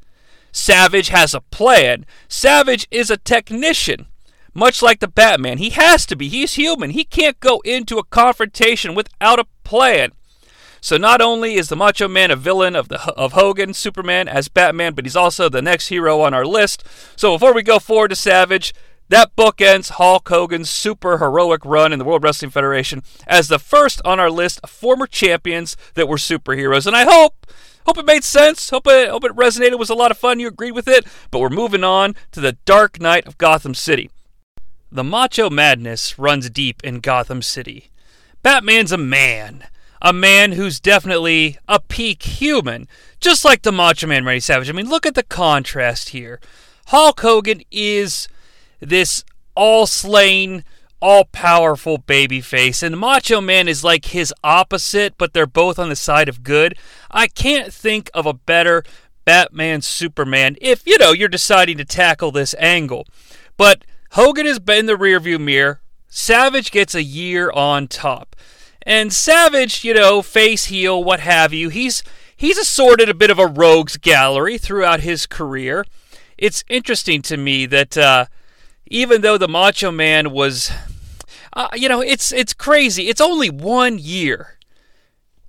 [0.53, 2.07] Savage has a plan.
[2.29, 4.07] Savage is a technician.
[4.55, 6.29] Much like the Batman, he has to be.
[6.29, 6.91] He's human.
[6.91, 10.13] He can't go into a confrontation without a plan.
[10.87, 14.47] So not only is the Macho Man a villain of the of Hogan, Superman as
[14.47, 16.85] Batman, but he's also the next hero on our list.
[17.17, 18.73] So before we go forward to Savage,
[19.09, 23.59] that book ends Hulk Hogan's super heroic run in the World Wrestling Federation as the
[23.59, 26.87] first on our list of former champions that were superheroes.
[26.87, 27.49] And I hope
[27.85, 28.71] hope it made sense.
[28.71, 29.73] Hope it hope it resonated.
[29.73, 30.39] It was a lot of fun.
[30.39, 31.05] You agreed with it.
[31.33, 34.09] But we're moving on to the Dark Knight of Gotham City.
[34.93, 37.91] The macho madness runs deep in Gotham City.
[38.45, 39.67] Batman's a man
[40.01, 42.89] a man who's definitely a peak human,
[43.21, 44.69] just like the Macho Man Randy Savage.
[44.69, 46.41] I mean, look at the contrast here.
[46.87, 48.29] Hulk Hogan is
[48.81, 50.65] this all slain,
[51.01, 55.89] all powerful babyface, and the Macho Man is like his opposite, but they're both on
[55.89, 56.77] the side of good.
[57.11, 58.85] I can't think of a better
[59.25, 63.07] Batman Superman if, you know, you're deciding to tackle this angle.
[63.57, 65.81] But Hogan has been the rearview mirror.
[66.09, 68.37] Savage gets a year on top.
[68.87, 72.05] And Savage, you know, face heel, what have you, he's
[72.37, 75.85] he's assorted a bit of a rogues gallery throughout his career.
[76.39, 78.27] It's interesting to me that uh,
[78.87, 80.71] even though the Macho Man was,
[81.53, 83.09] uh, you know, it's it's crazy.
[83.09, 84.57] It's only one year,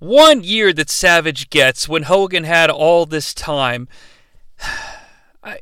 [0.00, 3.86] one year that Savage gets when Hogan had all this time.
[5.44, 5.60] I,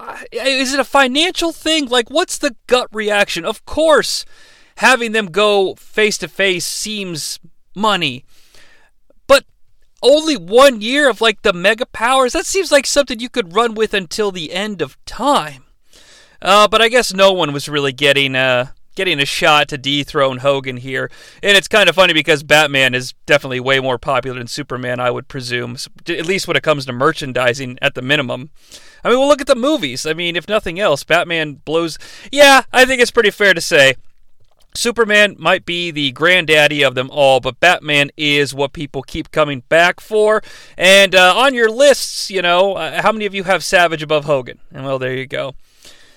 [0.00, 1.86] I, is it a financial thing?
[1.86, 3.44] Like, what's the gut reaction?
[3.44, 4.24] Of course
[4.76, 7.38] having them go face to face seems
[7.74, 8.24] money.
[9.26, 9.44] But
[10.02, 13.74] only one year of like the mega powers, that seems like something you could run
[13.74, 15.64] with until the end of time.
[16.40, 20.38] Uh, but I guess no one was really getting uh, getting a shot to dethrone
[20.38, 21.10] Hogan here.
[21.42, 25.10] And it's kind of funny because Batman is definitely way more popular than Superman, I
[25.10, 25.76] would presume,
[26.08, 28.50] at least when it comes to merchandising at the minimum.
[29.04, 30.04] I mean, well, look at the movies.
[30.04, 31.98] I mean, if nothing else, Batman blows.
[32.30, 33.94] Yeah, I think it's pretty fair to say
[34.74, 39.62] Superman might be the granddaddy of them all, but Batman is what people keep coming
[39.68, 40.42] back for.
[40.76, 44.24] And uh, on your lists, you know, uh, how many of you have Savage above
[44.24, 44.60] Hogan?
[44.72, 45.54] And well, there you go.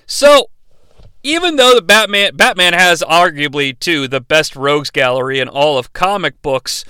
[0.06, 0.50] So,
[1.24, 5.92] even though the Batman Batman has arguably too the best rogues gallery in all of
[5.92, 6.86] comic books,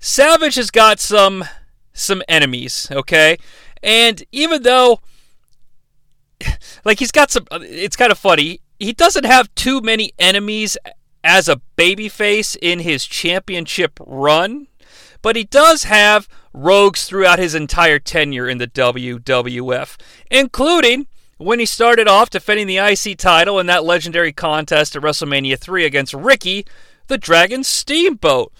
[0.00, 1.44] Savage has got some
[1.92, 3.36] some enemies, okay?
[3.82, 5.00] And even though
[6.84, 10.76] like he's got some it's kind of funny he doesn't have too many enemies
[11.24, 14.68] as a babyface in his championship run,
[15.22, 19.96] but he does have rogues throughout his entire tenure in the WWF,
[20.30, 21.06] including
[21.38, 25.84] when he started off defending the IC title in that legendary contest at WrestleMania 3
[25.84, 26.64] against Ricky
[27.08, 28.52] the Dragon Steamboat.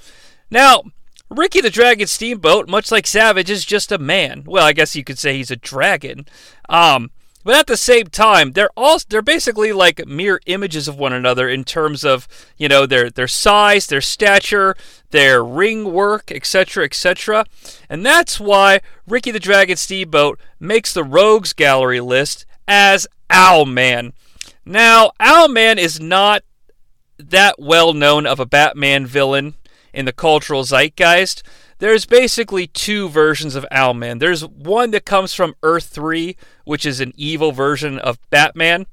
[0.51, 0.83] Now,
[1.29, 4.45] Ricky the Dragon Steamboat, much like Savage, is just a man.
[4.47, 6.27] Well, I guess you could say he's a dragon.
[6.69, 7.11] Um,
[7.47, 11.49] but at the same time, they're all they're basically like mere images of one another
[11.49, 14.75] in terms of you know their their size, their stature,
[15.11, 17.47] their ring work, etc., etc.
[17.89, 24.13] And that's why Ricky the Dragon Steamboat makes the Rogues Gallery list as Owlman.
[24.65, 26.43] Now, Owlman is not
[27.17, 29.55] that well known of a Batman villain
[29.93, 31.45] in the cultural zeitgeist
[31.79, 34.19] there's basically two versions of Owlman.
[34.19, 38.87] There's one that comes from Earth 3, which is an evil version of Batman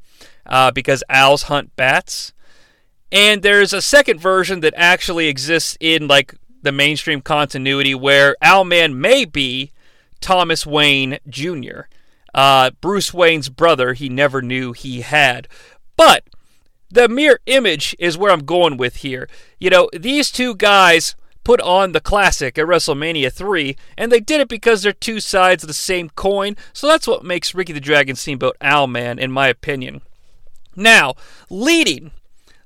[0.45, 2.31] uh, because owls hunt bats.
[3.11, 8.95] And there's a second version that actually exists in like the mainstream continuity where Owlman
[8.95, 9.71] may be
[10.21, 11.81] Thomas Wayne Jr.,
[12.33, 15.47] uh, Bruce Wayne's brother he never knew he had.
[15.95, 16.23] But
[16.89, 19.27] the mere image is where I'm going with here.
[19.59, 24.41] You know, these two guys put on the classic at WrestleMania 3, and they did
[24.41, 27.79] it because they're two sides of the same coin, so that's what makes Ricky the
[27.79, 30.01] Dragon Steamboat Owlman, in my opinion.
[30.75, 31.13] Now,
[31.49, 32.11] leading,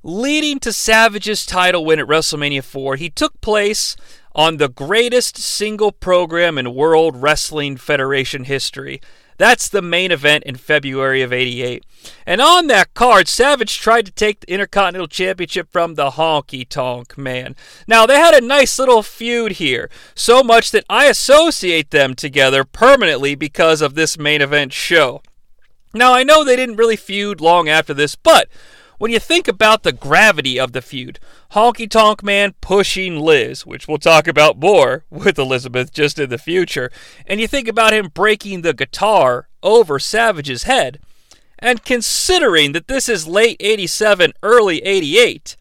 [0.04, 3.96] leading to Savage's title win at WrestleMania 4, he took place
[4.34, 9.02] on the greatest single program in World Wrestling Federation history.
[9.38, 11.86] That's the main event in February of 88.
[12.26, 17.17] And on that card, Savage tried to take the Intercontinental Championship from the Honky Tonk
[17.17, 17.56] Man.
[17.88, 22.63] Now, they had a nice little feud here, so much that I associate them together
[22.63, 25.21] permanently because of this main event show.
[25.93, 28.50] Now, I know they didn't really feud long after this, but
[28.98, 31.20] when you think about the gravity of the feud,
[31.52, 36.38] Honky Tonk Man pushing Liz, which we'll talk about more with Elizabeth just in the
[36.38, 36.92] future,
[37.26, 41.00] and you think about him breaking the guitar over Savage's head,
[41.60, 45.58] and considering that this is late 87, early 88,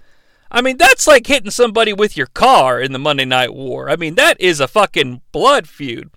[0.51, 3.91] I mean, that's like hitting somebody with your car in the Monday Night War.
[3.91, 6.11] I mean, that is a fucking blood feud.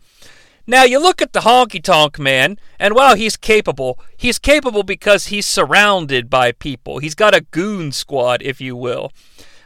[0.70, 5.26] Now, you look at the honky tonk man, and while he's capable, he's capable because
[5.26, 7.00] he's surrounded by people.
[7.00, 9.12] He's got a goon squad, if you will.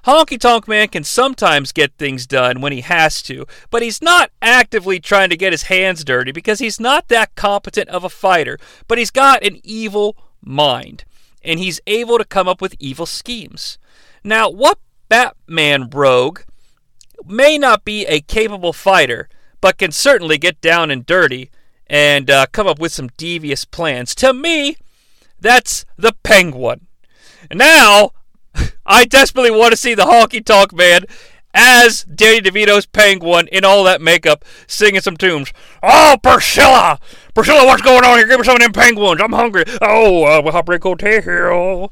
[0.06, 4.32] Honky Tonk Man can sometimes get things done when he has to, but he's not
[4.42, 8.58] actively trying to get his hands dirty because he's not that competent of a fighter,
[8.88, 11.04] but he's got an evil mind,
[11.44, 13.78] and he's able to come up with evil schemes.
[14.24, 16.39] Now, what Batman rogue
[17.26, 19.28] may not be a capable fighter,
[19.63, 21.49] but can certainly get down and dirty
[21.88, 24.13] and uh, come up with some devious plans.
[24.15, 24.76] To me,
[25.39, 26.88] that's the Penguin.
[27.49, 28.12] Now,
[28.86, 31.06] I desperately want to see the honky tonk man
[31.54, 35.54] as Danny DeVito's penguin in all that makeup singing some tunes.
[35.82, 36.99] Oh, Priscilla!
[37.34, 38.28] Priscilla, what's going on here?
[38.28, 39.21] Give me some of them penguins.
[39.21, 39.63] I'm hungry.
[39.82, 41.89] Oh, uh, Heartbreak Hotel.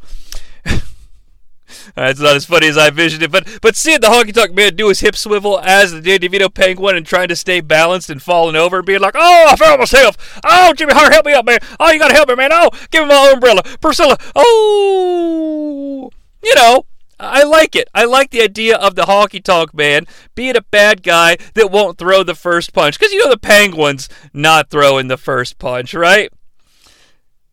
[1.97, 4.53] Uh, it's not as funny as I envisioned it, but but seeing the honky tonk
[4.53, 8.09] man do his hip swivel as the Danny DeVito penguin and trying to stay balanced
[8.09, 10.39] and falling over and being like, "Oh, I fell myself!
[10.43, 11.59] Oh, Jimmy Hart, help me up, man!
[11.79, 12.51] Oh, you gotta help me, man!
[12.53, 14.17] Oh, give me my umbrella, Priscilla!
[14.35, 16.09] Oh,
[16.43, 16.85] you know."
[17.23, 17.87] I like it.
[17.93, 21.99] I like the idea of the honky tonk man being a bad guy that won't
[21.99, 22.97] throw the first punch.
[22.97, 26.33] Because you know the penguin's not throwing the first punch, right?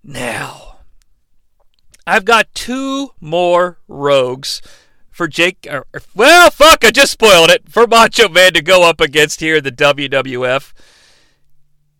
[0.02, 0.67] Now,
[2.09, 4.62] I've got two more rogues
[5.11, 5.66] for Jake.
[5.71, 9.57] Or, well, fuck, I just spoiled it for Macho Man to go up against here
[9.57, 10.73] in the WWF.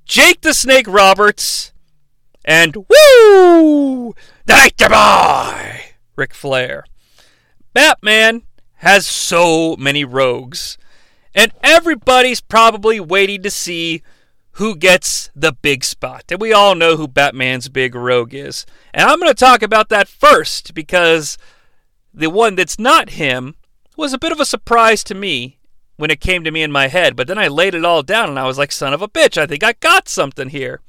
[0.07, 1.73] Jake the Snake Roberts
[2.43, 4.15] and woo,
[4.49, 5.81] Nature Boy,
[6.17, 6.85] Ric Flair.
[7.75, 8.45] Batman
[8.77, 10.79] has so many rogues,
[11.35, 14.03] and everybody's probably waiting to see
[14.59, 16.25] who gets the big spot.
[16.31, 18.67] And we all know who Batman's big rogue is.
[18.93, 21.39] And I'm going to talk about that first because
[22.13, 23.55] the one that's not him
[23.97, 25.59] was a bit of a surprise to me
[25.97, 27.15] when it came to me in my head.
[27.15, 29.39] But then I laid it all down and I was like, son of a bitch,
[29.39, 30.81] I think I got something here.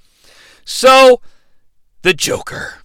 [0.66, 1.22] So,
[2.02, 2.79] the Joker.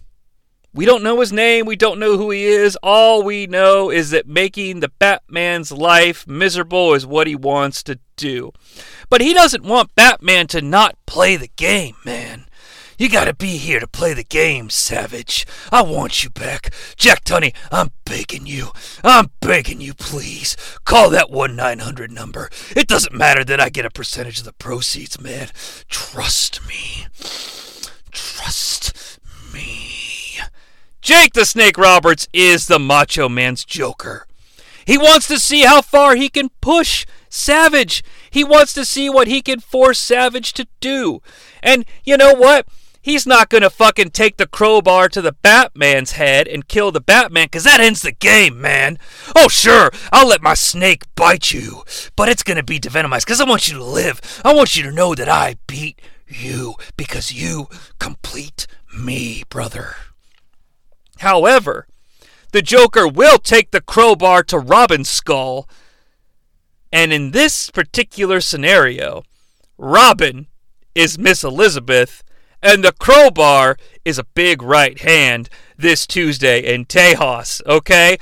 [0.75, 1.65] We don't know his name.
[1.65, 2.77] We don't know who he is.
[2.83, 7.97] All we know is that making the Batman's life miserable is what he wants to
[8.17, 8.51] do.
[9.09, 12.47] But he doesn't want Batman to not play the game, man.
[12.97, 15.47] You gotta be here to play the game, Savage.
[15.71, 16.73] I want you back.
[16.97, 18.71] Jack Tunney, I'm begging you.
[19.01, 20.57] I'm begging you, please.
[20.83, 22.49] Call that 1 900 number.
[22.75, 25.47] It doesn't matter that I get a percentage of the proceeds, man.
[25.87, 27.07] Trust me.
[28.11, 29.19] Trust
[29.53, 30.04] me.
[31.05, 34.25] Jake the Snake Roberts is the Macho Man's Joker.
[34.87, 38.03] He wants to see how far he can push Savage.
[38.31, 41.21] He wants to see what he can force Savage to do.
[41.61, 42.67] And you know what?
[43.03, 47.01] He's not going to fucking take the crowbar to the Batman's head and kill the
[47.01, 48.97] Batman because that ends the game, man.
[49.35, 51.83] Oh, sure, I'll let my snake bite you,
[52.15, 54.41] but it's going to be devenomized because I want you to live.
[54.43, 57.67] I want you to know that I beat you because you
[57.99, 59.97] complete me, brother.
[61.19, 61.87] However,
[62.51, 65.67] the Joker will take the crowbar to Robin's skull.
[66.91, 69.23] And in this particular scenario,
[69.77, 70.47] Robin
[70.93, 72.23] is Miss Elizabeth,
[72.63, 78.17] and the crowbar is a big right hand this Tuesday in Tejas, okay?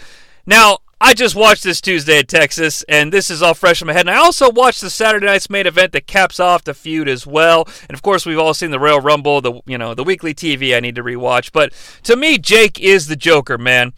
[0.46, 3.94] Now, I just watched this Tuesday at Texas, and this is all fresh in my
[3.94, 4.08] head.
[4.08, 7.28] And I also watched the Saturday night's main event that caps off the feud as
[7.28, 7.68] well.
[7.90, 10.76] And of course, we've all seen the Royal Rumble, the you know the weekly TV
[10.76, 11.52] I need to rewatch.
[11.52, 13.94] But to me, Jake is the Joker, man.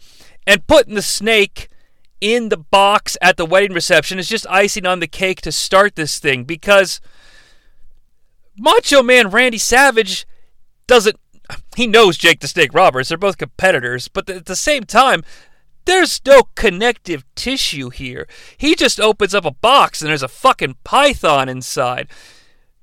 [0.46, 1.68] And putting the snake
[2.20, 5.96] in the box at the wedding reception is just icing on the cake to start
[5.96, 7.00] this thing because
[8.56, 10.26] Macho Man Randy Savage
[10.86, 11.18] doesn't.
[11.76, 13.08] He knows Jake the Snake Roberts.
[13.08, 15.22] They're both competitors, but at the same time,
[15.86, 18.26] there's no connective tissue here.
[18.56, 22.08] He just opens up a box and there's a fucking python inside.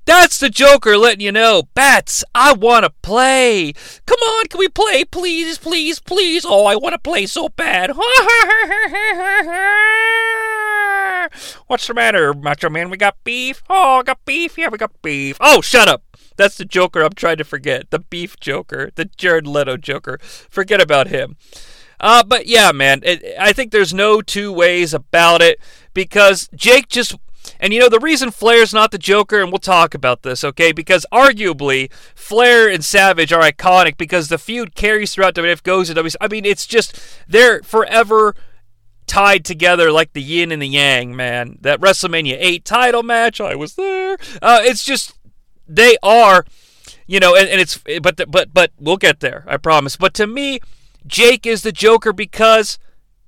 [0.05, 3.71] That's the Joker letting you know, Bats, I want to play.
[4.05, 5.05] Come on, can we play?
[5.05, 6.45] Please, please, please.
[6.45, 7.91] Oh, I want to play so bad.
[11.67, 12.89] What's the matter, Macho Man?
[12.89, 13.63] We got beef?
[13.69, 14.57] Oh, I got beef?
[14.57, 15.37] Yeah, we got beef.
[15.39, 16.03] Oh, shut up.
[16.35, 17.89] That's the Joker I'm trying to forget.
[17.89, 18.91] The beef Joker.
[18.95, 20.19] The Jared Leto Joker.
[20.21, 21.37] Forget about him.
[22.03, 25.57] Uh, but yeah, man, it, I think there's no two ways about it
[25.93, 27.15] because Jake just.
[27.59, 30.71] And you know, the reason Flair's not the Joker, and we'll talk about this, okay?
[30.71, 35.93] Because arguably, Flair and Savage are iconic because the feud carries throughout WWF, goes to
[35.93, 36.15] WWF.
[36.21, 38.33] I mean, it's just, they're forever
[39.07, 41.57] tied together like the yin and the yang, man.
[41.61, 44.17] That WrestleMania 8 title match, I was there.
[44.41, 45.13] Uh, it's just,
[45.67, 46.45] they are,
[47.07, 49.97] you know, and, and it's, but, but, but we'll get there, I promise.
[49.97, 50.59] But to me,
[51.05, 52.79] Jake is the Joker because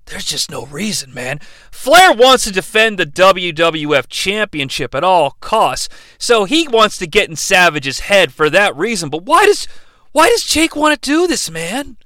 [0.05, 1.39] there's just no reason, man.
[1.71, 7.29] Flair wants to defend the WWF Championship at all costs, so he wants to get
[7.29, 9.09] in Savage's head for that reason.
[9.09, 9.67] But why does
[10.11, 11.97] why does Jake want to do this, man?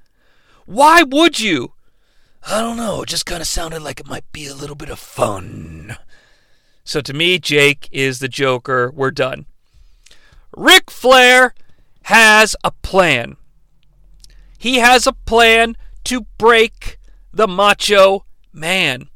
[0.66, 1.74] Why would you?
[2.48, 3.02] I don't know.
[3.02, 5.98] It just kind of sounded like it might be a little bit of fun.
[6.84, 8.92] So to me, Jake is the Joker.
[8.96, 9.46] We're done.
[10.56, 11.54] Ric Flair
[12.04, 13.36] has a plan.
[14.60, 17.00] He has a plan to break
[17.34, 19.10] the Macho Man.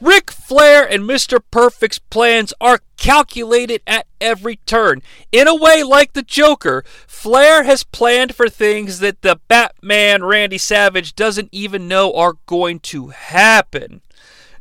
[0.00, 1.40] Ric Flair and Mr.
[1.50, 5.02] Perfect's plans are calculated at every turn.
[5.30, 10.58] In a way, like the Joker, Flair has planned for things that the Batman Randy
[10.58, 14.00] Savage doesn't even know are going to happen.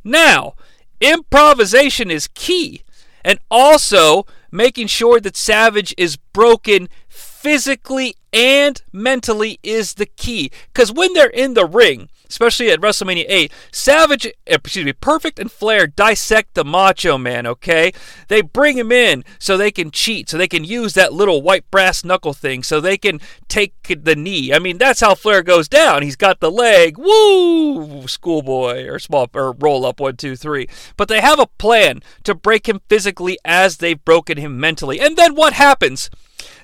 [0.03, 0.53] Now,
[0.99, 2.83] improvisation is key,
[3.23, 10.51] and also making sure that Savage is broken physically and mentally is the key.
[10.67, 15.37] Because when they're in the ring, especially at WrestleMania 8, Savage, eh, excuse me, Perfect
[15.37, 17.91] and Flair dissect the Macho Man, okay?
[18.29, 21.69] They bring him in so they can cheat, so they can use that little white
[21.69, 24.53] brass knuckle thing, so they can take the knee.
[24.53, 26.03] I mean, that's how Flair goes down.
[26.03, 30.69] He's got the leg, woo, schoolboy, or small, or roll up, one, two, three.
[30.95, 35.01] But they have a plan to break him physically as they've broken him mentally.
[35.01, 36.09] And then what happens?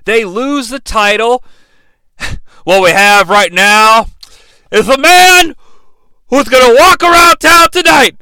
[0.07, 1.43] They lose the title.
[2.63, 4.05] what we have right now
[4.71, 5.53] is a man
[6.29, 8.15] who's going to walk around town tonight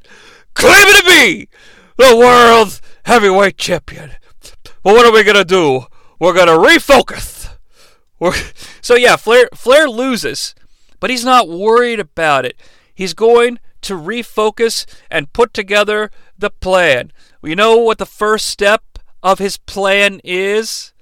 [0.56, 1.48] claiming to be
[1.98, 4.14] the world's heavyweight champion.
[4.82, 5.86] But what are we going to do?
[6.20, 7.56] We're going to refocus.
[8.20, 8.34] We're,
[8.82, 10.56] so yeah, Flair Flair loses,
[11.00, 12.60] but he's not worried about it.
[12.96, 17.12] He's going to refocus and put together the plan.
[17.44, 20.94] You know what the first step of his plan is?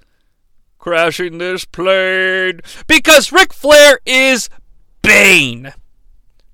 [0.84, 4.50] Crashing this plane because Ric Flair is
[5.00, 5.72] Bane.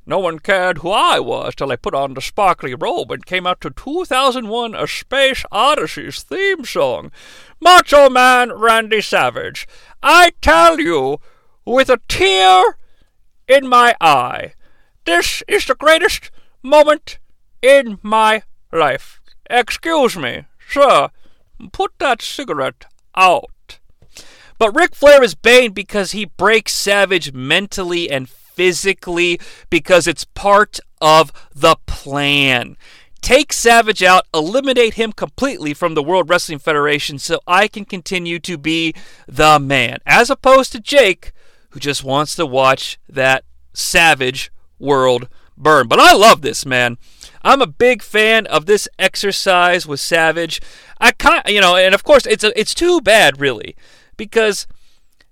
[0.06, 3.44] No one cared who I was till I put on the sparkly robe and came
[3.44, 7.10] out to 2001 A Space Odyssey's theme song.
[7.60, 9.66] Macho Man Randy Savage,
[10.00, 11.18] I tell you,
[11.64, 12.62] with a tear
[13.48, 14.54] in my eye,
[15.06, 16.30] this is the greatest
[16.62, 17.18] moment
[17.62, 19.20] in my life.
[19.50, 21.08] Excuse me, sir,
[21.72, 23.46] put that cigarette out.
[24.60, 29.40] But Ric Flair is Bane because he breaks Savage mentally and physically
[29.70, 32.76] because it's part of the plan.
[33.22, 38.38] Take Savage out, eliminate him completely from the World Wrestling Federation so I can continue
[38.40, 38.94] to be
[39.26, 39.96] the man.
[40.04, 41.32] As opposed to Jake,
[41.70, 45.88] who just wants to watch that Savage world burn.
[45.88, 46.98] But I love this, man.
[47.40, 50.60] I'm a big fan of this exercise with Savage.
[51.00, 53.74] I kind, you know, and of course it's a, it's too bad, really,
[54.20, 54.66] because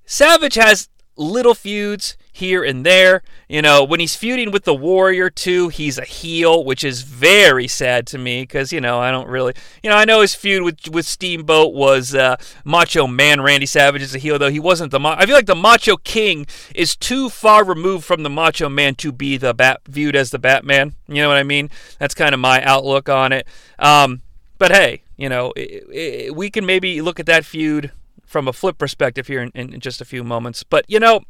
[0.06, 3.22] Savage has little feuds here and there.
[3.46, 7.68] You know, when he's feuding with the Warrior too, he's a heel, which is very
[7.68, 10.62] sad to me because you know I don't really, you know, I know his feud
[10.62, 14.90] with with Steamboat was uh, Macho Man Randy Savage is a heel though he wasn't
[14.90, 15.00] the.
[15.00, 19.12] I feel like the Macho King is too far removed from the Macho Man to
[19.12, 20.94] be the bat viewed as the Batman.
[21.08, 21.68] You know what I mean?
[21.98, 23.46] That's kind of my outlook on it.
[23.78, 24.22] Um,
[24.56, 27.92] but hey, you know, it, it, we can maybe look at that feud
[28.28, 30.62] from a flip perspective here in, in, just a few moments.
[30.62, 31.22] But you know,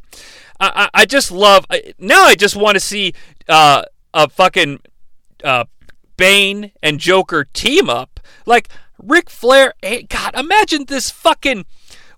[0.60, 1.64] I, I just love
[1.98, 2.24] now.
[2.24, 3.14] I just want to see
[3.48, 4.80] uh, a fucking
[5.44, 5.64] uh,
[6.16, 8.20] Bane and Joker team up.
[8.44, 8.68] Like
[8.98, 9.74] Ric Flair.
[9.80, 11.64] Hey, God, imagine this fucking.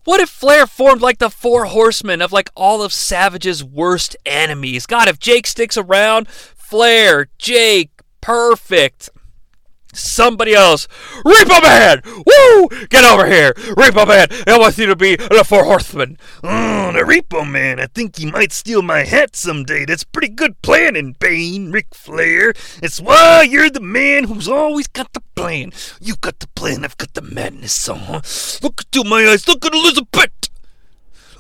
[0.04, 4.86] What if Flair formed like the four horsemen of like all of Savage's worst enemies?
[4.86, 7.90] God, if Jake sticks around, Flair, Jake,
[8.22, 9.10] perfect.
[10.00, 10.88] Somebody else.
[11.24, 12.02] Repo Man!
[12.04, 12.68] Woo!
[12.88, 13.52] Get over here!
[13.54, 14.28] Repo Man!
[14.46, 16.16] I want you to be the Four Horsemen.
[16.42, 17.78] Mm, oh, the Repo Man.
[17.80, 19.84] I think he might steal my hat someday.
[19.84, 22.54] That's pretty good planning, Bane, Ric Flair.
[22.82, 25.72] It's why you're the man who's always got the plan.
[26.00, 28.20] You got the plan, I've got the madness, so, huh?
[28.62, 29.46] Look into my eyes.
[29.46, 30.49] Look at Elizabeth!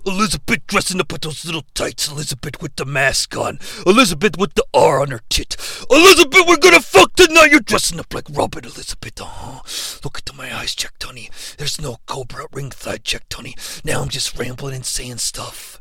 [0.06, 2.08] Elizabeth dressing up with those little tights.
[2.08, 3.58] Elizabeth with the mask on.
[3.86, 5.56] Elizabeth with the R on her tit.
[5.90, 7.50] Elizabeth, we're gonna fuck tonight.
[7.50, 10.00] You're dressing up like Robert Elizabeth, uh-huh.
[10.04, 11.30] Look into my eyes, Jack Tony.
[11.58, 13.56] There's no cobra ringside, Jack Tony.
[13.84, 15.80] Now I'm just rambling and saying stuff.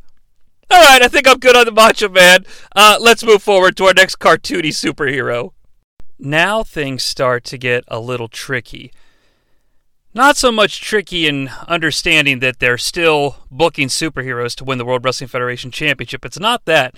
[0.72, 2.46] All right, I think I'm good on the Macho Man.
[2.76, 5.52] Uh, let's move forward to our next cartoony superhero.
[6.20, 8.92] Now things start to get a little tricky
[10.14, 15.06] not so much tricky in understanding that they're still booking superheroes to win the World
[15.06, 16.26] Wrestling Federation Championship.
[16.26, 16.96] It's not that.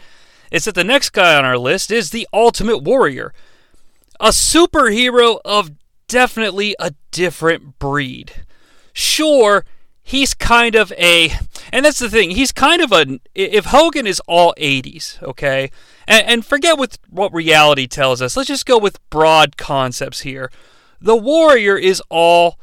[0.52, 3.34] It's that the next guy on our list is the Ultimate Warrior,
[4.20, 5.72] a superhero of
[6.08, 8.34] definitely a different breed.
[8.94, 9.66] Sure,
[10.04, 11.32] he's kind of a,
[11.72, 15.72] and that's the thing, he's kind of a, if Hogan is all 80s, okay,
[16.06, 20.52] and, and forget with what reality tells us, let's just go with broad concepts here.
[21.00, 22.60] The Warrior is all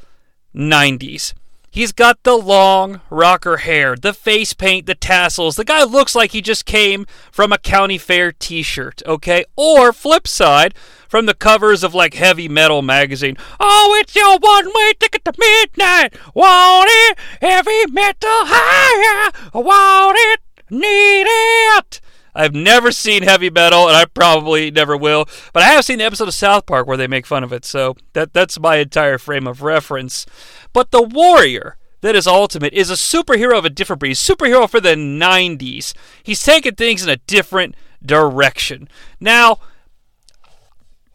[0.55, 1.33] 90s.
[1.71, 5.55] He's got the long rocker hair, the face paint, the tassels.
[5.55, 9.45] The guy looks like he just came from a county fair t shirt, okay?
[9.55, 10.73] Or, flip side,
[11.07, 13.37] from the covers of like heavy metal magazine.
[13.59, 16.15] Oh, it's your one way ticket to midnight.
[16.33, 17.19] Want it?
[17.39, 19.31] Heavy metal higher.
[19.53, 20.39] Want it?
[20.71, 22.01] Need it?
[22.35, 25.25] I've never seen heavy metal, and I probably never will.
[25.53, 27.65] But I have seen the episode of South Park where they make fun of it,
[27.65, 30.25] so that that's my entire frame of reference.
[30.73, 34.15] But the Warrior that is Ultimate is a superhero of a different breed.
[34.15, 35.93] Superhero for the 90s.
[36.23, 38.87] He's taking things in a different direction.
[39.19, 39.59] Now,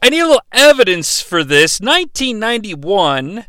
[0.02, 1.80] I need a little evidence for this.
[1.80, 3.46] 1991,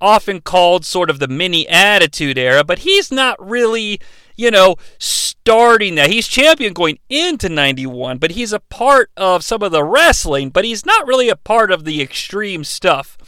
[0.00, 3.98] often called sort of the mini attitude era, but he's not really
[4.38, 6.10] you know, starting that.
[6.10, 10.64] He's champion going into 91, but he's a part of some of the wrestling, but
[10.64, 13.18] he's not really a part of the extreme stuff.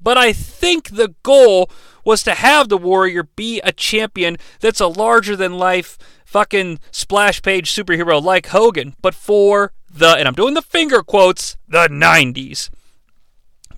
[0.00, 1.68] But I think the goal
[2.04, 7.42] was to have the Warrior be a champion that's a larger than life fucking splash
[7.42, 12.70] page superhero like Hogan, but for the, and I'm doing the finger quotes, the 90s.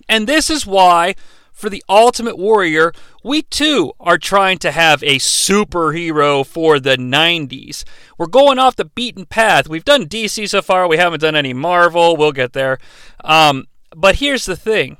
[0.07, 1.15] And this is why
[1.55, 2.91] for the Ultimate Warrior,
[3.23, 7.85] we too are trying to have a superhero for the 90s.
[8.17, 9.69] We're going off the beaten path.
[9.69, 12.17] We've done DC so far, we haven't done any Marvel.
[12.17, 12.77] We'll get there.
[13.23, 14.97] Um, but here's the thing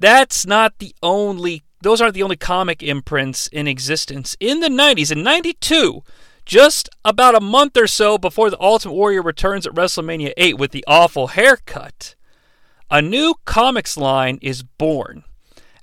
[0.00, 4.36] that's not the only, those aren't the only comic imprints in existence.
[4.40, 6.02] In the 90s, in 92,
[6.44, 10.72] just about a month or so before the Ultimate Warrior returns at WrestleMania 8 with
[10.72, 12.16] the awful haircut,
[12.90, 15.22] a new comics line is born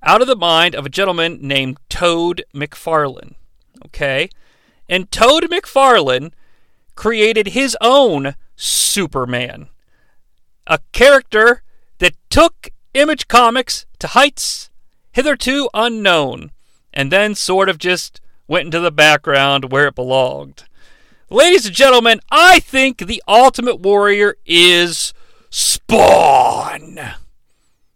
[0.04, 3.36] out of the mind of a gentleman named Todd McFarlane.
[3.86, 4.30] Okay?
[4.89, 6.32] And Todd McFarlane
[6.95, 9.70] created his own Superman,
[10.68, 11.64] a character
[11.99, 14.70] that took Image Comics to heights
[15.12, 16.52] hitherto unknown,
[16.93, 20.66] and then sort of just went into the background where it belonged.
[21.30, 25.14] Ladies and gentlemen, I think the Ultimate Warrior is
[25.49, 26.99] Spawn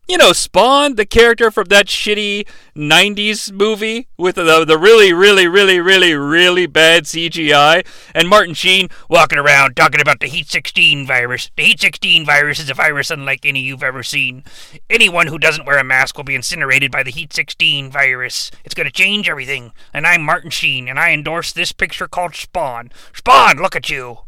[0.07, 5.47] you know, Spawn, the character from that shitty 90s movie with the, the really, really,
[5.47, 11.07] really, really, really bad CGI, and Martin Sheen walking around talking about the Heat 16
[11.07, 11.49] virus.
[11.55, 14.43] The Heat 16 virus is a virus unlike any you've ever seen.
[14.89, 18.51] Anyone who doesn't wear a mask will be incinerated by the Heat 16 virus.
[18.63, 19.71] It's going to change everything.
[19.91, 22.91] And I'm Martin Sheen, and I endorse this picture called Spawn.
[23.13, 24.19] Spawn, look at you.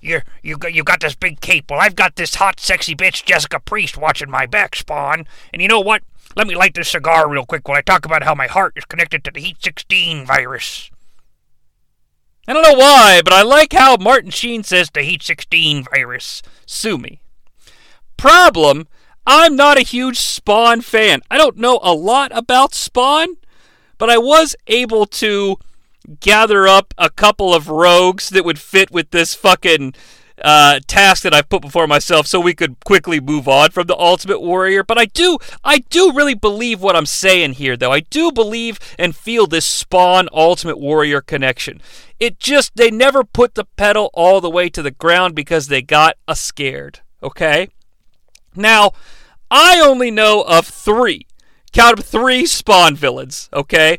[0.00, 1.70] You you got you got this big cape.
[1.70, 5.26] Well, I've got this hot, sexy bitch Jessica Priest watching my back, Spawn.
[5.52, 6.02] And you know what?
[6.36, 8.84] Let me light this cigar real quick while I talk about how my heart is
[8.84, 10.90] connected to the Heat 16 virus.
[12.46, 16.42] I don't know why, but I like how Martin Sheen says the Heat 16 virus.
[16.66, 17.20] Sue me.
[18.16, 18.86] Problem
[19.26, 21.20] I'm not a huge Spawn fan.
[21.30, 23.36] I don't know a lot about Spawn,
[23.98, 25.56] but I was able to
[26.20, 29.94] gather up a couple of rogues that would fit with this fucking
[30.42, 33.96] uh, task that I've put before myself so we could quickly move on from the
[33.96, 34.82] Ultimate Warrior.
[34.82, 37.92] But I do, I do really believe what I'm saying here, though.
[37.92, 41.80] I do believe and feel this Spawn Ultimate Warrior connection.
[42.18, 45.82] It just, they never put the pedal all the way to the ground because they
[45.82, 47.68] got a scared, okay?
[48.54, 48.92] Now,
[49.50, 51.26] I only know of three,
[51.72, 53.98] count of three Spawn villains, okay?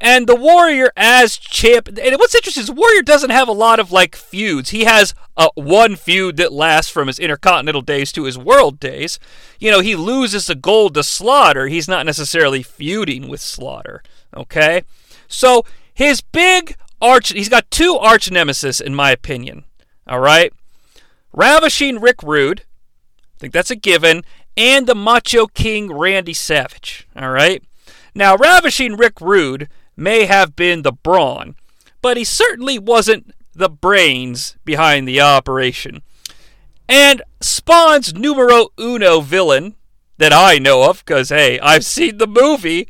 [0.00, 3.92] And the Warrior as champ, and what's interesting is Warrior doesn't have a lot of
[3.92, 4.70] like feuds.
[4.70, 9.18] He has uh, one feud that lasts from his Intercontinental days to his World days.
[9.58, 11.68] You know, he loses the gold to Slaughter.
[11.68, 14.02] He's not necessarily feuding with Slaughter.
[14.36, 14.82] Okay,
[15.28, 15.64] so
[15.94, 19.64] his big arch, he's got two arch nemesis in my opinion.
[20.06, 20.52] All right,
[21.32, 24.22] Ravishing Rick Rude, I think that's a given,
[24.56, 27.08] and the Macho King Randy Savage.
[27.16, 27.62] All right.
[28.14, 31.54] Now, Ravishing Rick Rude may have been the brawn,
[32.02, 36.02] but he certainly wasn't the brains behind the operation.
[36.88, 39.76] And Spawn's numero uno villain,
[40.18, 42.88] that I know of, because, hey, I've seen the movie,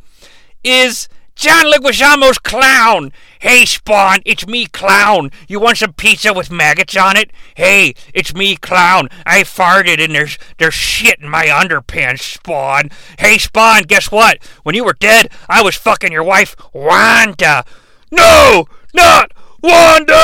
[0.62, 3.12] is John Leguizamo's clown.
[3.40, 5.30] Hey, Spawn, it's me, clown.
[5.48, 7.32] You want some pizza with maggots on it?
[7.56, 9.08] Hey, it's me, clown.
[9.26, 12.90] I farted and there's there's shit in my underpants, Spawn.
[13.18, 14.38] Hey, Spawn, guess what?
[14.62, 17.64] When you were dead, I was fucking your wife, Wanda.
[18.10, 19.32] No, not
[19.62, 20.14] Wanda.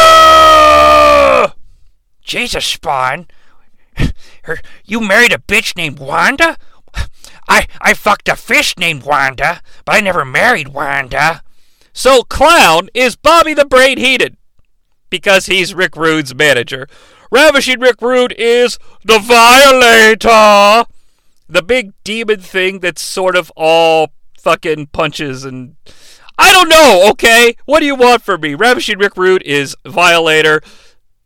[2.22, 3.26] Jesus, Spawn.
[4.44, 6.56] Her, you married a bitch named Wanda?
[7.48, 11.42] I, I fucked a fish named Wanda, I never married Wanda.
[11.92, 14.36] So Clown is Bobby the Brain Heenan
[15.10, 16.86] because he's Rick Rude's manager.
[17.32, 20.84] Ravishing Rick Rude is the Violator,
[21.48, 25.74] the big demon thing that's sort of all fucking punches and.
[26.38, 27.56] I don't know, okay?
[27.66, 28.54] What do you want from me?
[28.54, 30.62] Ravishing Rick Rude is Violator.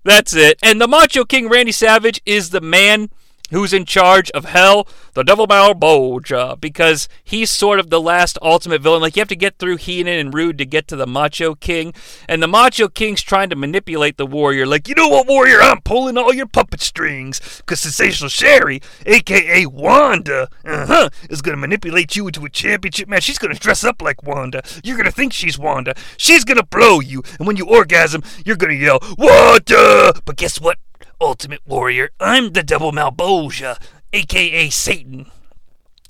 [0.05, 0.59] That's it.
[0.61, 3.11] And the Macho King Randy Savage is the man
[3.55, 8.83] who's in charge of hell, the Devil Malebolgia, because he's sort of the last ultimate
[8.83, 9.01] villain.
[9.01, 11.95] Like you have to get through Heenan and Rude to get to the Macho King,
[12.29, 14.67] and the Macho King's trying to manipulate the Warrior.
[14.67, 15.63] Like, you know what, Warrior?
[15.63, 21.57] I'm pulling all your puppet strings, because Sensational Sherri, aka Wanda, uh huh, is gonna
[21.57, 23.23] manipulate you into a championship match.
[23.23, 24.63] She's gonna dress up like Wanda.
[24.83, 25.95] You're gonna think she's Wanda.
[26.17, 30.21] She's gonna blow you, and when you orgasm, you're gonna yell Wanda.
[30.25, 30.79] But guess what?
[31.21, 32.11] Ultimate Warrior.
[32.21, 33.81] I'm the Devil Malebolgia,
[34.13, 35.31] aka Satan.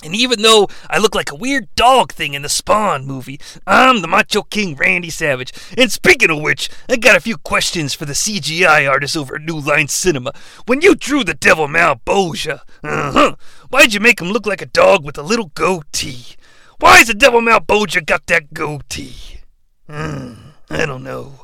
[0.05, 4.03] And even though I look like a weird dog thing in the Spawn movie, I'm
[4.03, 5.53] the Macho King Randy Savage.
[5.79, 9.43] And speaking of which, I got a few questions for the CGI artist over at
[9.43, 10.33] New Line Cinema.
[10.67, 13.37] When you drew the Devil Malebolgia, uh-huh,
[13.71, 16.37] why'd you make him look like a dog with a little goatee?
[16.81, 19.41] Why's the Devil Malebolgia got that goatee?
[19.89, 20.35] Hmm,
[20.69, 21.44] I don't know.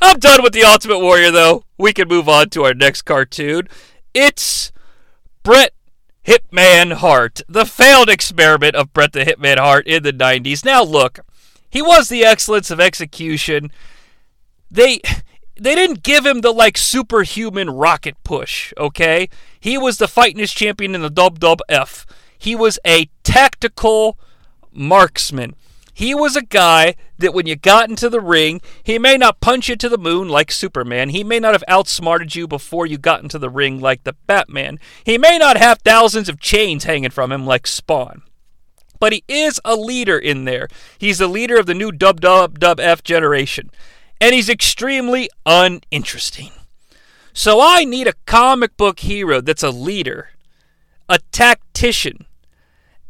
[0.00, 1.64] I'm done with the Ultimate Warrior, though.
[1.78, 3.68] We can move on to our next cartoon.
[4.14, 4.72] It's
[5.42, 5.72] Bret
[6.26, 10.64] Hitman Hart, the failed experiment of Bret the Hitman Hart in the 90s.
[10.64, 11.20] Now, look,
[11.70, 13.70] he was the excellence of execution.
[14.70, 15.00] They.
[15.58, 19.30] They didn't give him the like superhuman rocket push, okay?
[19.58, 22.04] He was the fightingest champion in the Dub Dub F.
[22.38, 24.18] He was a tactical
[24.70, 25.54] marksman.
[25.96, 29.70] He was a guy that when you got into the ring, he may not punch
[29.70, 31.08] you to the moon like Superman.
[31.08, 34.78] He may not have outsmarted you before you got into the ring like the Batman.
[35.04, 38.20] He may not have thousands of chains hanging from him like Spawn.
[39.00, 40.68] But he is a leader in there.
[40.98, 43.70] He's the leader of the new Dub Dub Dub F generation.
[44.20, 46.50] And he's extremely uninteresting.
[47.32, 50.28] So I need a comic book hero that's a leader,
[51.08, 52.26] a tactician,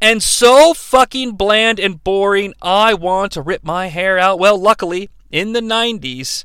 [0.01, 4.39] and so fucking bland and boring, I want to rip my hair out.
[4.39, 6.45] Well, luckily, in the 90s,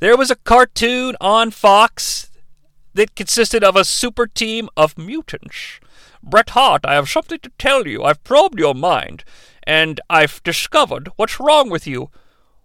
[0.00, 2.30] there was a cartoon on Fox
[2.94, 5.80] that consisted of a super team of mutants.
[6.22, 8.02] Bret Hart, I have something to tell you.
[8.02, 9.24] I've probed your mind,
[9.62, 12.10] and I've discovered what's wrong with you.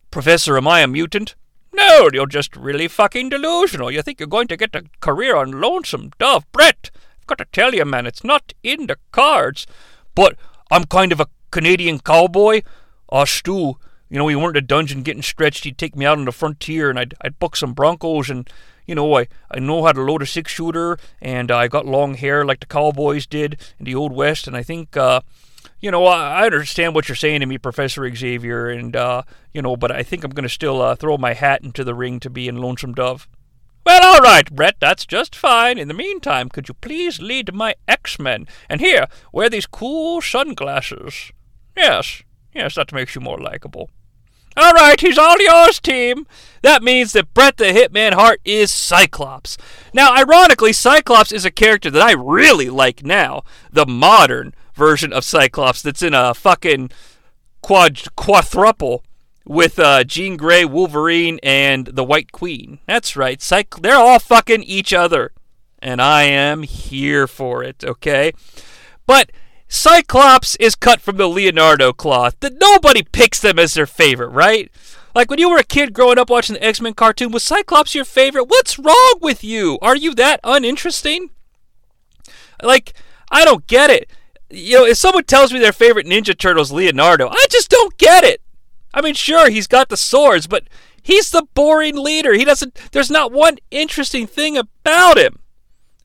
[0.09, 1.35] Professor, am I a mutant?
[1.73, 3.91] No, you're just really fucking delusional.
[3.91, 6.49] You think you're going to get a career on Lonesome Dove.
[6.51, 9.67] Bret, I've got to tell you, man, it's not in the cards.
[10.15, 10.35] But
[10.69, 12.61] I'm kind of a Canadian cowboy.
[13.09, 13.75] Oh, Stu,
[14.09, 15.63] you know, we weren't in a dungeon getting stretched.
[15.63, 18.49] He'd take me out on the frontier, and I'd I'd book some Broncos, and
[18.85, 21.85] you know, I I know how to load a six shooter, and uh, I got
[21.85, 24.95] long hair like the cowboys did in the old west, and I think.
[24.97, 25.21] Uh,
[25.79, 29.63] you know, I, I understand what you're saying to me, Professor Xavier, and uh, you
[29.63, 32.19] know, but I think I'm going to still uh, throw my hat into the ring
[32.19, 33.27] to be in Lonesome Dove.
[33.83, 35.77] Well, all right, Bret, that's just fine.
[35.77, 38.47] In the meantime, could you please lead my X-Men?
[38.69, 41.31] And here, wear these cool sunglasses.
[41.75, 42.21] Yes,
[42.53, 43.89] yes, that makes you more likable.
[44.57, 46.27] All right, he's all yours, team.
[46.61, 49.57] That means that Bret the Hitman Hart is Cyclops.
[49.93, 53.43] Now, ironically, Cyclops is a character that I really like now.
[53.71, 56.91] The modern version of Cyclops that's in a fucking
[57.61, 59.03] quad quadruple
[59.45, 62.79] with uh, Jean Grey, Wolverine, and the White Queen.
[62.85, 63.39] That's right.
[63.39, 65.31] Cyc- they're all fucking each other.
[65.81, 68.33] And I am here for it, okay?
[69.07, 69.31] But
[69.67, 72.35] Cyclops is cut from the Leonardo cloth.
[72.41, 74.69] That nobody picks them as their favorite, right?
[75.15, 77.95] Like when you were a kid growing up watching the X Men cartoon, was Cyclops
[77.95, 78.45] your favorite?
[78.45, 79.79] What's wrong with you?
[79.81, 81.31] Are you that uninteresting?
[82.61, 82.93] Like,
[83.31, 84.09] I don't get it.
[84.49, 87.97] You know, if someone tells me their favorite Ninja Turtle is Leonardo, I just don't
[87.97, 88.40] get it.
[88.93, 90.63] I mean, sure, he's got the swords, but
[91.01, 92.33] he's the boring leader.
[92.33, 95.39] He doesn't, there's not one interesting thing about him.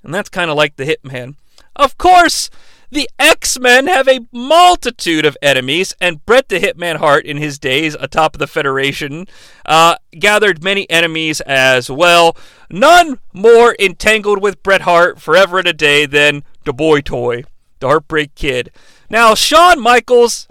[0.03, 1.35] And that's kind of like the Hitman.
[1.75, 2.49] Of course,
[2.91, 7.59] the X Men have a multitude of enemies, and Bret the Hitman Hart, in his
[7.59, 9.27] days atop the Federation,
[9.65, 12.37] uh, gathered many enemies as well.
[12.71, 17.43] None more entangled with Bret Hart forever and a day than the Boy Toy,
[17.81, 18.71] the Heartbreak Kid.
[19.11, 20.47] Now, Shawn Michaels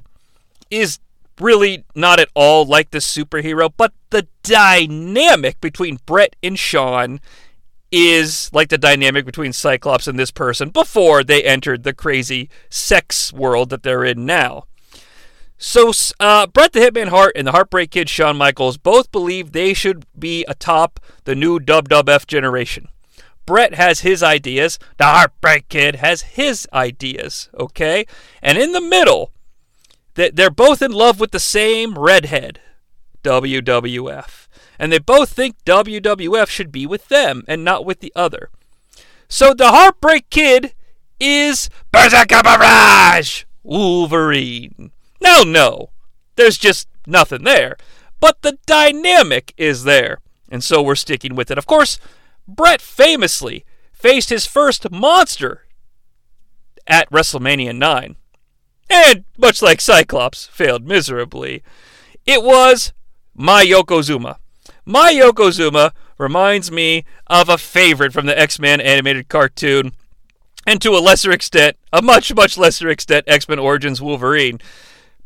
[0.70, 1.00] is
[1.40, 7.20] really not at all like the superhero, but the dynamic between Bret and Shawn
[7.92, 13.32] is like the dynamic between Cyclops and this person before they entered the crazy sex
[13.32, 14.66] world that they're in now.
[15.58, 19.74] So, uh, Bret the Hitman Hart and the Heartbreak Kid Shawn Michaels both believe they
[19.74, 22.90] should be atop the new WWF generation.
[23.46, 28.06] Bret has his ideas, the Heartbreak Kid has his ideas, okay?
[28.42, 29.32] And in the middle,
[30.16, 32.59] they're both in love with the same redhead,
[33.24, 34.47] WWF.
[34.80, 38.49] And they both think WWF should be with them and not with the other.
[39.28, 40.74] So the Heartbreak Kid
[41.20, 44.91] is Berserker Barrage Wolverine.
[45.22, 45.89] No, no,
[46.36, 47.78] there's just nothing there.
[48.20, 50.20] But the dynamic is there.
[50.49, 51.57] And so we're sticking with it.
[51.57, 51.99] Of course,
[52.47, 55.66] Bret famously faced his first monster
[56.88, 58.16] at WrestleMania 9
[58.90, 61.64] and much like Cyclops, failed miserably.
[62.26, 62.94] It was
[63.34, 64.38] Mai Yokozuna.
[64.86, 69.92] Mai Yokozuna reminds me of a favorite from the X Men animated cartoon,
[70.66, 74.60] and to a lesser extent, a much, much lesser extent, X Men Origins Wolverine,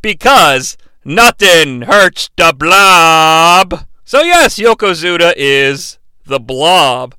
[0.01, 3.85] because nothing hurts the blob.
[4.03, 7.15] So, yes, Yokozuna is the blob.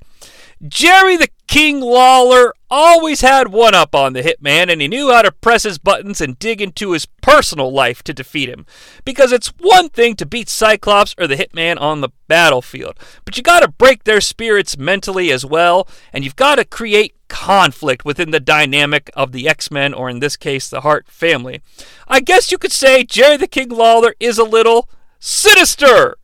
[0.69, 5.23] Jerry the King Lawler always had one up on the hitman, and he knew how
[5.23, 8.67] to press his buttons and dig into his personal life to defeat him.
[9.05, 13.43] Because it's one thing to beat Cyclops or the hitman on the battlefield, but you
[13.43, 19.11] gotta break their spirits mentally as well, and you've gotta create conflict within the dynamic
[19.15, 21.63] of the X Men, or in this case, the Hart family.
[22.07, 26.17] I guess you could say Jerry the King Lawler is a little sinister.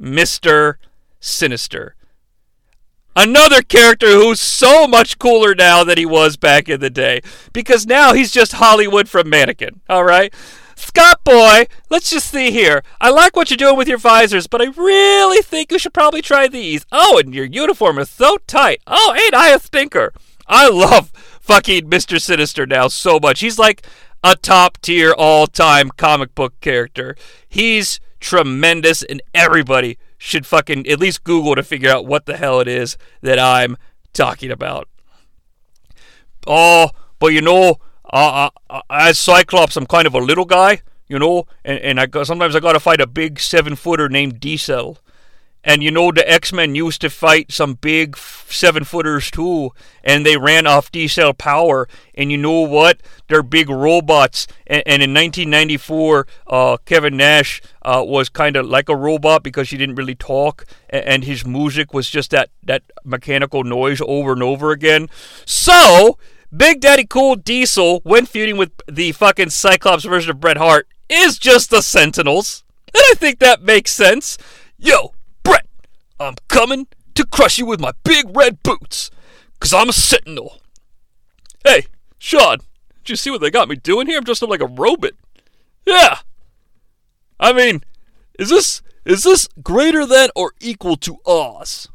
[0.00, 0.76] Mr.
[1.20, 1.94] Sinister.
[3.20, 7.20] Another character who's so much cooler now than he was back in the day.
[7.52, 10.32] Because now he's just Hollywood from Mannequin, alright?
[10.76, 12.84] Scott Boy, let's just see here.
[13.00, 16.22] I like what you're doing with your visors, but I really think you should probably
[16.22, 16.86] try these.
[16.92, 18.82] Oh, and your uniform is so tight.
[18.86, 20.12] Oh, ain't I a stinker?
[20.46, 21.10] I love
[21.40, 22.22] fucking Mr.
[22.22, 23.40] Sinister now so much.
[23.40, 23.84] He's like
[24.22, 27.16] a top tier all time comic book character.
[27.48, 32.60] He's tremendous, and everybody should fucking at least Google to figure out what the hell
[32.60, 33.76] it is that I'm
[34.12, 34.88] talking about.
[36.46, 37.76] Oh, but you know,
[38.12, 42.22] uh, uh, as Cyclops, I'm kind of a little guy, you know, and, and I
[42.24, 44.98] sometimes I got to fight a big seven footer named Diesel.
[45.68, 50.24] And you know, the X Men used to fight some big seven footers too, and
[50.24, 51.86] they ran off D cell power.
[52.14, 53.02] And you know what?
[53.28, 54.46] They're big robots.
[54.66, 59.68] And, and in 1994, uh, Kevin Nash uh, was kind of like a robot because
[59.68, 64.32] he didn't really talk, and, and his music was just that, that mechanical noise over
[64.32, 65.10] and over again.
[65.44, 66.16] So,
[66.56, 71.38] Big Daddy Cool Diesel, when feuding with the fucking Cyclops version of Bret Hart, is
[71.38, 72.64] just the Sentinels.
[72.94, 74.38] And I think that makes sense.
[74.78, 75.12] Yo,
[76.20, 79.10] I'm coming to crush you with my big red boots,
[79.54, 80.60] because I'm a sentinel.
[81.64, 81.86] Hey,
[82.18, 82.58] Shawn,
[83.04, 84.18] did you see what they got me doing here?
[84.18, 85.12] I'm dressed up like a robot.
[85.86, 86.18] Yeah.
[87.40, 87.82] I mean,
[88.38, 91.88] is this is this greater than or equal to Oz?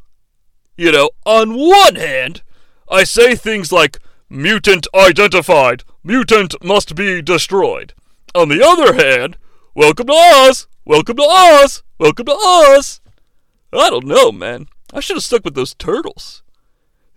[0.78, 2.41] You know, on one hand,
[2.89, 3.99] I say things like
[4.30, 7.93] mutant identified, mutant must be destroyed.
[8.34, 9.38] On the other hand,
[9.76, 12.99] welcome to Oz, welcome to Oz, welcome to Oz.
[13.74, 14.67] I don't know, man.
[14.93, 16.43] I should have stuck with those turtles.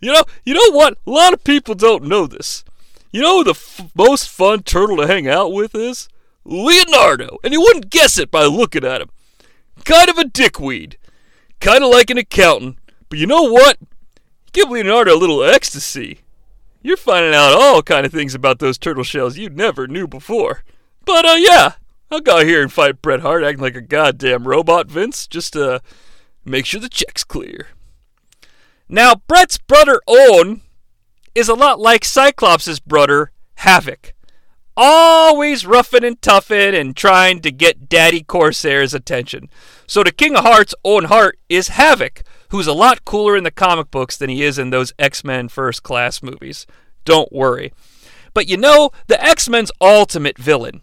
[0.01, 0.99] You know, you know what?
[1.07, 2.65] A lot of people don't know this.
[3.13, 6.09] You know the f- most fun turtle to hang out with is?
[6.45, 9.11] Leonardo, and you wouldn't guess it by looking at him.
[9.85, 10.97] Kind of a dickweed,
[11.61, 12.79] kind of like an accountant.
[13.09, 13.79] But you know what?
[14.53, 16.21] Give Leonardo a little ecstasy.
[16.83, 20.63] You're finding out all kind of things about those turtle shells you never knew before.
[21.05, 21.73] But uh, yeah,
[22.11, 25.83] I'll go here and fight Bret Hart acting like a goddamn robot, Vince, just to
[26.47, 27.69] make sure the check's clear.
[28.89, 30.63] Now, Bret's brother Owen
[31.35, 34.15] is a lot like Cyclops' brother Havoc.
[34.77, 39.49] Always roughing and toughing and trying to get Daddy Corsair's attention.
[39.87, 43.51] So the King of Hearts, Owen Hart, is Havoc, who's a lot cooler in the
[43.51, 46.67] comic books than he is in those X Men First Class movies.
[47.05, 47.73] Don't worry.
[48.35, 50.83] But you know, the X Men's ultimate villain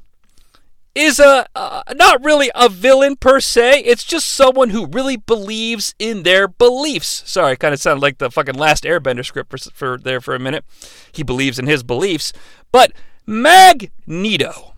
[0.96, 3.82] is a uh, not really a villain per se.
[3.82, 7.24] It's just someone who really believes in their beliefs.
[7.26, 10.40] Sorry, kind of sounded like the fucking last Airbender script for, for there for a
[10.40, 10.66] minute.
[11.12, 12.34] He believes in his beliefs,
[12.72, 12.92] but
[13.26, 14.74] Magneto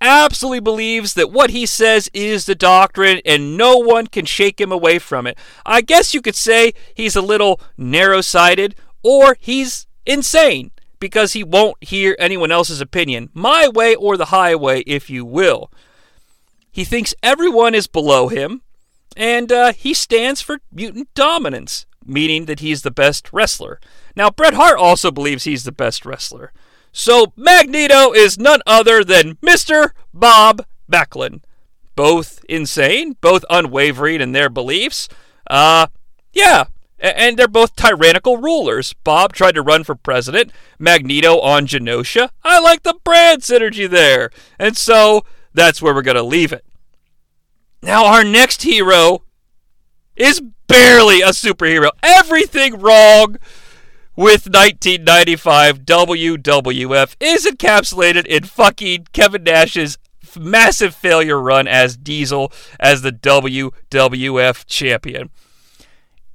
[0.00, 4.70] absolutely believes that what he says is the doctrine and no one can shake him
[4.72, 5.38] away from it.
[5.64, 11.44] I guess you could say he's a little narrow sighted or he's insane because he
[11.44, 13.30] won't hear anyone else's opinion.
[13.34, 15.70] My way or the highway, if you will.
[16.70, 18.62] He thinks everyone is below him,
[19.16, 23.80] and uh, he stands for mutant dominance, meaning that he's the best wrestler.
[24.16, 26.52] Now, Bret Hart also believes he's the best wrestler.
[26.92, 29.90] So, Magneto is none other than Mr.
[30.12, 31.42] Bob Backlund.
[31.96, 35.08] Both insane, both unwavering in their beliefs.
[35.48, 35.86] Uh,
[36.32, 36.64] yeah,
[37.04, 38.94] and they're both tyrannical rulers.
[39.04, 42.30] Bob tried to run for president, Magneto on Genosha.
[42.42, 44.30] I like the brand synergy there.
[44.58, 46.64] And so that's where we're going to leave it.
[47.82, 49.24] Now, our next hero
[50.16, 51.90] is barely a superhero.
[52.02, 53.36] Everything wrong
[54.16, 59.98] with 1995 WWF is encapsulated in fucking Kevin Nash's
[60.38, 65.30] massive failure run as Diesel as the WWF champion.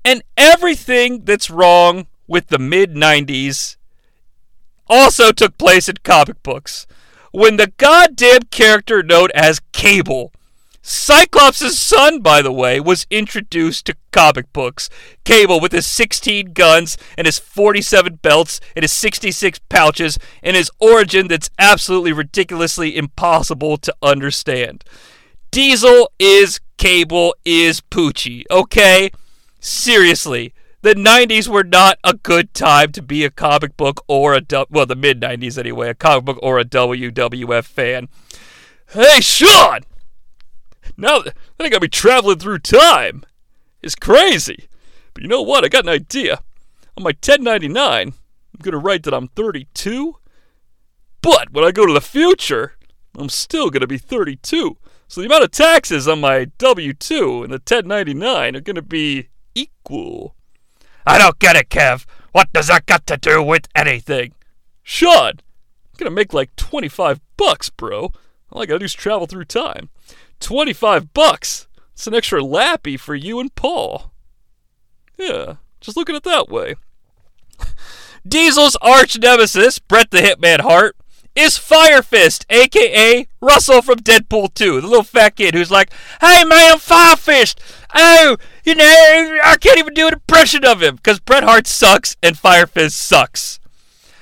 [0.03, 3.77] And everything that's wrong with the mid 90s
[4.87, 6.87] also took place in comic books.
[7.31, 10.31] When the goddamn character known as Cable
[10.81, 14.89] Cyclops' son, by the way, was introduced to comic books.
[15.23, 20.71] Cable with his 16 guns and his 47 belts and his 66 pouches and his
[20.79, 24.83] origin that's absolutely ridiculously impossible to understand.
[25.51, 29.11] Diesel is Cable is Poochie, okay?
[29.59, 30.53] Seriously.
[30.81, 34.85] The 90s were not a good time to be a comic book or a, well,
[34.85, 38.07] the mid 90s anyway, a comic book or a WWF fan.
[38.91, 39.81] Hey, Shawn!
[40.97, 41.23] Now
[41.59, 43.23] I gotta be traveling through time
[43.81, 44.67] It's crazy.
[45.13, 45.63] But you know what?
[45.63, 46.41] I got an idea.
[46.97, 48.13] On my 1099, I'm
[48.61, 50.15] gonna write that I'm 32.
[51.21, 52.77] But when I go to the future,
[53.17, 54.77] I'm still gonna be 32.
[55.07, 59.29] So the amount of taxes on my W 2 and the 1099 are gonna be
[59.59, 60.35] equal.
[61.05, 62.05] I don't get it, Kev.
[62.31, 64.33] What does that got to do with anything?
[64.83, 68.11] Shawn, I'm gonna make like 25 bucks, bro.
[68.51, 69.89] All I gotta do is travel through time.
[70.39, 71.67] 25 bucks.
[71.93, 74.11] It's an extra lappy for you and Paul.
[75.17, 76.75] Yeah, just look at it that way.
[78.27, 80.95] Diesel's arch nemesis, Bret the Hitman Hart,
[81.35, 85.91] is Fire Fist, aka Russell from Deadpool 2, the little fat kid who's like,
[86.21, 87.61] Hey man, I'm Fire Fist!
[87.93, 92.15] Oh, you know, I can't even do an impression of him because Bret Hart sucks
[92.21, 93.59] and Fire Fist sucks.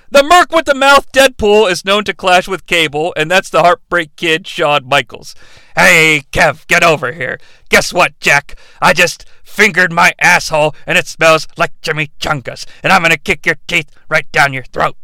[0.10, 3.62] The Merc with the Mouth Deadpool is known to clash with Cable, and that's the
[3.62, 5.36] Heartbreak Kid, Shawn Michaels.
[5.76, 7.40] Hey, Kev, get over here.
[7.68, 8.58] Guess what, Jack?
[8.82, 13.46] I just fingered my asshole, and it smells like Jimmy Chungus, and I'm gonna kick
[13.46, 14.96] your teeth right down your throat.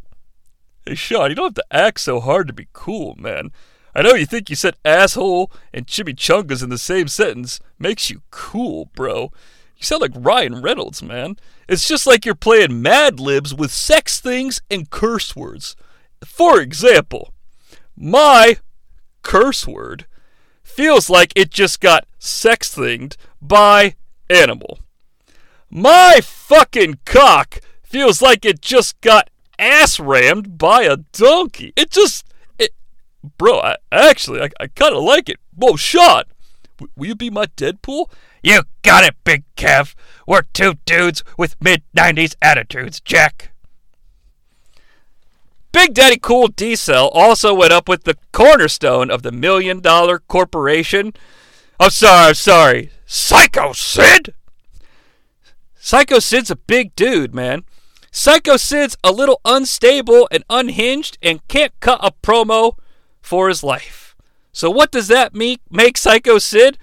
[0.85, 3.51] Hey, Shawn, you don't have to act so hard to be cool, man.
[3.95, 8.23] I know you think you said asshole and chimichangas in the same sentence makes you
[8.31, 9.31] cool, bro.
[9.77, 11.37] You sound like Ryan Reynolds, man.
[11.67, 15.75] It's just like you're playing Mad Libs with sex things and curse words.
[16.25, 17.33] For example,
[17.95, 18.57] my
[19.21, 20.05] curse word
[20.63, 23.95] feels like it just got sex thinged by
[24.29, 24.79] animal.
[25.69, 29.29] My fucking cock feels like it just got
[29.59, 31.73] ass rammed by a donkey.
[31.75, 32.25] It just
[33.37, 35.37] bro, I, actually, I, I kind of like it.
[35.55, 36.23] Whoa, Shawn,
[36.77, 38.09] w- will you be my Deadpool?
[38.41, 39.95] You got it, Big Kev.
[40.27, 43.51] We're two dudes with mid 90s attitudes, Jack.
[45.71, 51.13] Big Daddy Cool D-Cell also went up with the cornerstone of the Million Dollar Corporation.
[51.79, 52.91] I'm sorry, I'm sorry.
[53.07, 54.35] Psycho Sid?
[55.79, 57.63] Psycho Sid's a big dude, man.
[58.11, 62.77] Psycho Sid's a little unstable and unhinged and can't cut a promo
[63.23, 64.15] for his life.
[64.51, 66.77] So what does that make, make Psycho Sid?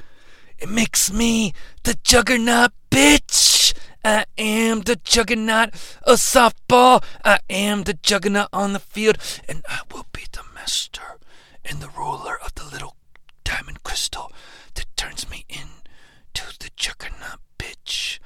[0.59, 1.53] It makes me
[1.85, 3.73] the juggernaut, bitch.
[4.05, 5.71] I am the juggernaut
[6.03, 7.05] a softball.
[7.25, 9.19] I am the juggernaut on the field,
[9.49, 11.19] and I will be the master
[11.65, 12.97] and the ruler of the little
[13.45, 14.33] diamond crystal
[14.75, 18.19] that turns me into the juggernaut, bitch.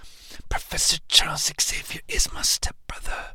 [0.48, 3.34] Professor Charles Xavier is my stepbrother.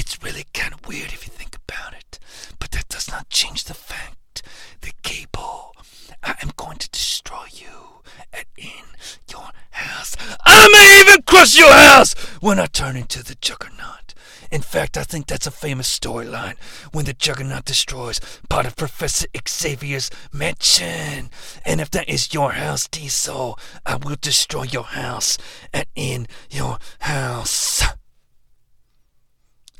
[0.00, 2.20] It's really kind of weird if you think about it,
[2.60, 4.42] but that does not change the fact
[4.82, 5.74] that Cable,
[6.22, 8.84] I am going to destroy you and in
[9.28, 10.16] your house.
[10.46, 14.14] I may even crush your house when I turn into the Juggernaut.
[14.52, 16.54] In fact, I think that's a famous storyline
[16.92, 21.28] when the Juggernaut destroys part of Professor Xavier's mansion.
[21.66, 25.38] And if that is your house, Diesel, I will destroy your house
[25.72, 27.82] and in your house.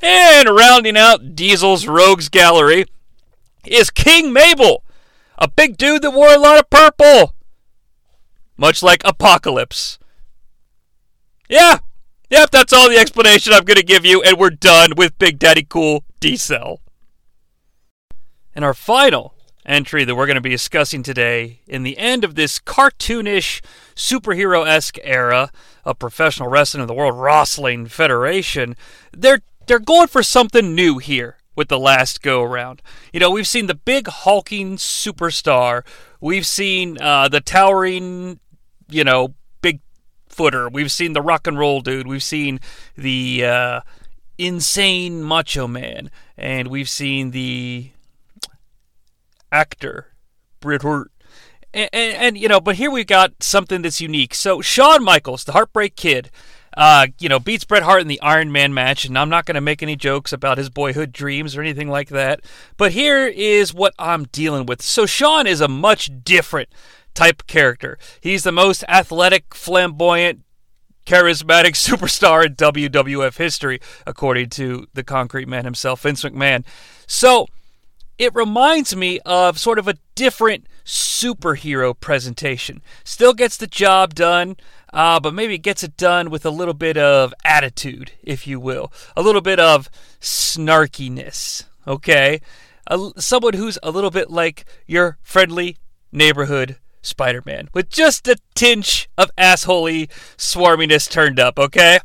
[0.01, 2.87] And rounding out Diesel's rogues gallery
[3.67, 4.85] is King Mabel,
[5.37, 7.35] a big dude that wore a lot of purple,
[8.57, 9.99] much like Apocalypse.
[11.49, 11.79] Yeah,
[12.31, 15.39] yep, that's all the explanation I'm going to give you, and we're done with Big
[15.39, 16.81] Daddy Cool D-Cell.
[18.55, 19.35] And our final
[19.65, 23.61] entry that we're going to be discussing today, in the end of this cartoonish,
[23.95, 25.51] superhero esque era
[25.85, 28.77] of professional wrestling of the World Wrestling Federation,
[29.13, 32.83] they're they're going for something new here with the last go around.
[33.13, 35.85] You know, we've seen the big hulking superstar,
[36.21, 38.41] we've seen uh, the towering,
[38.89, 39.81] you know, big
[40.29, 42.61] footer, we've seen the rock and roll dude, we've seen
[42.97, 43.81] the uh,
[44.39, 47.91] insane macho man, and we've seen the
[49.51, 50.15] actor
[50.61, 51.11] Bret Hart.
[51.75, 54.35] And, and, and, you know, but here we've got something that's unique.
[54.35, 56.31] So Shawn Michaels, the Heartbreak Kid,
[56.79, 59.57] uh, you know, beats Bret Hart in the Iron Man match, and I'm not going
[59.57, 62.41] to make any jokes about his boyhood dreams or anything like that.
[62.77, 64.81] But here is what I'm dealing with.
[64.81, 66.69] So Shawn is a much different
[67.15, 67.99] type character.
[68.21, 70.45] He's the most athletic, flamboyant,
[71.05, 76.65] charismatic superstar in WWF history, according to the Concrete Man himself, Vince McMahon.
[77.09, 77.49] So
[78.19, 82.83] it reminds me of sort of a different superhero presentation.
[83.03, 84.57] Still gets the job done,
[84.93, 88.59] uh, but maybe it gets it done with a little bit of attitude, if you
[88.61, 91.65] will, a little bit of snarkiness.
[91.87, 92.41] Okay,
[92.87, 95.77] a, someone who's a little bit like your friendly
[96.13, 101.59] neighborhood Spider-Man, with just a tinge of assholey swarminess turned up.
[101.59, 101.99] Okay,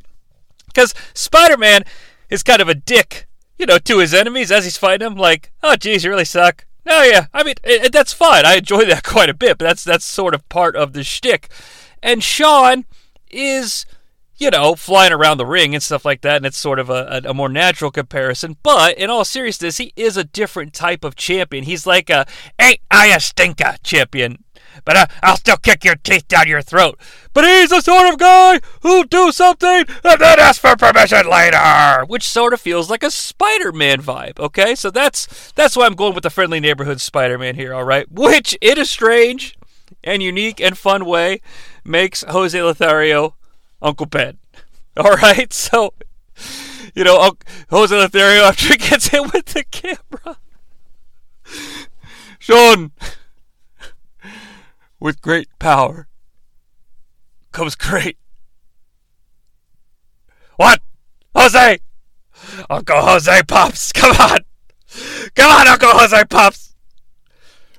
[0.68, 1.84] because Spider-Man
[2.30, 3.28] is kind of a dick
[3.58, 5.16] you know, to his enemies as he's fighting them.
[5.16, 6.66] Like, oh, geez, you really suck.
[6.86, 8.46] No, yeah, I mean, it, it, that's fine.
[8.46, 11.50] I enjoy that quite a bit, but that's that's sort of part of the shtick.
[12.04, 12.86] And Shawn
[13.32, 13.86] is,
[14.38, 17.22] you know, flying around the ring and stuff like that, and it's sort of a,
[17.26, 18.58] a, more natural comparison.
[18.62, 21.64] But in all seriousness, he is a different type of champion.
[21.64, 22.28] He's like a,
[22.60, 24.44] ain't I a stinker champion
[24.86, 27.00] but uh, I'll still kick your teeth down your throat.
[27.34, 32.06] But he's the sort of guy who'll do something and then ask for permission later,
[32.06, 34.40] which sort of feels like a Spider-Man vibe.
[34.40, 37.74] Okay, so that's that's why I'm going with the friendly neighborhood Spider-Man here.
[37.74, 39.56] All right, which it is strange
[40.04, 41.42] and unique and fun way
[41.84, 43.36] makes Jose Lothario
[43.82, 44.38] Uncle Ben.
[44.98, 45.94] All right, so
[46.94, 47.34] you know
[47.70, 50.38] Jose Lothario after he gets hit with the camera.
[52.40, 52.92] Shawn,
[55.00, 56.08] with great power
[57.52, 58.18] comes great.
[60.58, 60.82] What?
[61.36, 61.80] Jose!
[62.70, 64.40] Uncle Jose Pops, come on!
[65.36, 66.73] Come on, Uncle Jose Pops!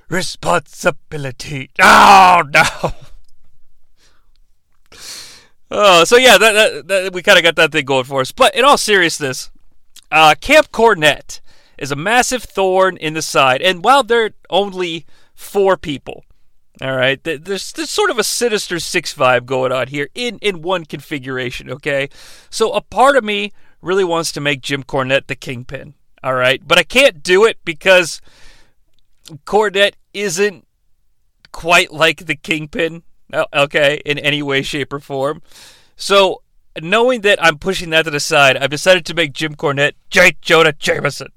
[0.08, 1.70] Responsibility.
[1.80, 2.92] Oh, no!
[5.70, 8.30] Oh, so yeah, that, that, that we kind of got that thing going for us.
[8.30, 9.50] But in all seriousness,
[10.12, 11.40] uh, Camp Cornette
[11.78, 13.60] is a massive thorn in the side.
[13.60, 16.24] And while they're only four people,
[16.80, 20.60] all right, there's, there's sort of a sinister six vibe going on here in in
[20.60, 21.70] one configuration.
[21.70, 22.08] Okay,
[22.50, 25.94] so a part of me really wants to make Jim Cornette the kingpin.
[26.22, 28.20] All right, but I can't do it because
[29.44, 30.66] Cornette isn't
[31.52, 33.02] quite like the kingpin.
[33.52, 35.42] Okay, in any way, shape, or form.
[35.96, 36.42] So
[36.80, 40.36] knowing that I'm pushing that to the side, I've decided to make Jim Cornette J.
[40.40, 41.28] Jonah Jameson.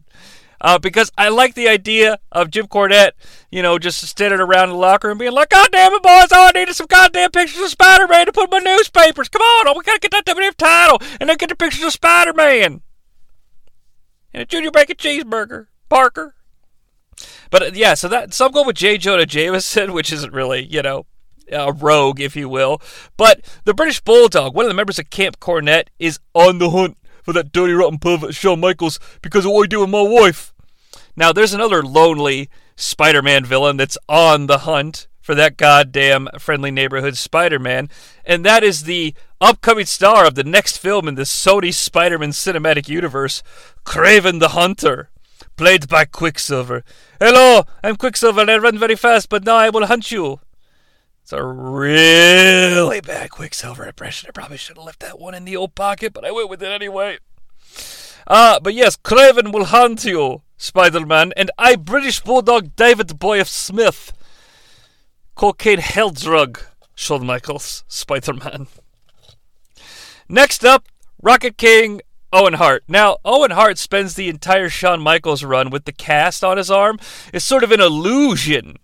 [0.60, 3.12] Uh, because I like the idea of Jim Cornette,
[3.52, 6.48] you know, just standing around the locker room being like, God damn it, boys, all
[6.48, 9.30] I need is some goddamn pictures of Spider Man to put in my newspapers.
[9.30, 11.94] Come on, oh, we gotta get that WWF title and then get the pictures of
[11.94, 12.82] Spider Man.
[14.34, 15.68] And a Junior Bacon Cheeseburger.
[15.90, 16.36] Parker.
[17.50, 18.98] But uh, yeah, so I'm going with J.
[18.98, 21.06] Jonah Jameson, which isn't really, you know,
[21.52, 22.82] a rogue, if you will.
[23.16, 26.98] But the British Bulldog, one of the members of Camp Cornette, is on the hunt
[27.24, 30.54] for that dirty, rotten pervert Shawn Michaels because of what he did with my wife.
[31.16, 36.72] Now, there's another lonely Spider Man villain that's on the hunt for that goddamn friendly
[36.72, 37.90] neighborhood Spider Man,
[38.24, 42.30] and that is the upcoming star of the next film in the Sony Spider Man
[42.30, 43.44] cinematic universe,
[43.84, 45.10] Kraven the Hunter,
[45.56, 46.84] played by Quicksilver.
[47.20, 50.40] Hello, I'm Quicksilver and I run very fast, but now I will hunt you.
[51.24, 54.30] It's a really bad Quicksilver impression.
[54.30, 56.64] I probably should have left that one in the old pocket, but I went with
[56.64, 57.18] it anyway.
[58.28, 63.50] Ah, but yes, Kraven will hunt you, Spider-Man, and I, British Bulldog Davey Boy of
[63.50, 64.14] Smith.
[65.36, 66.62] Cocaine hell drug,
[66.96, 68.68] Shawn Michaels, Spider-Man.
[70.30, 70.88] Next up,
[71.22, 72.02] Rocket King
[72.38, 72.84] Owen Hart.
[72.88, 77.00] Now, Owen Hart spends the entire Shawn Michaels run with the cast on his arm.
[77.34, 78.78] It's sort of an illusion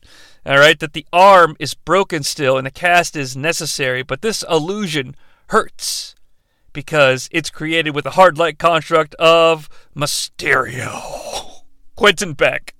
[0.45, 4.43] all right, that the arm is broken still and the cast is necessary, but this
[4.49, 5.15] illusion
[5.49, 6.15] hurts
[6.73, 11.61] because it's created with a hard light construct of Mysterio.
[11.95, 12.73] Quentin Beck,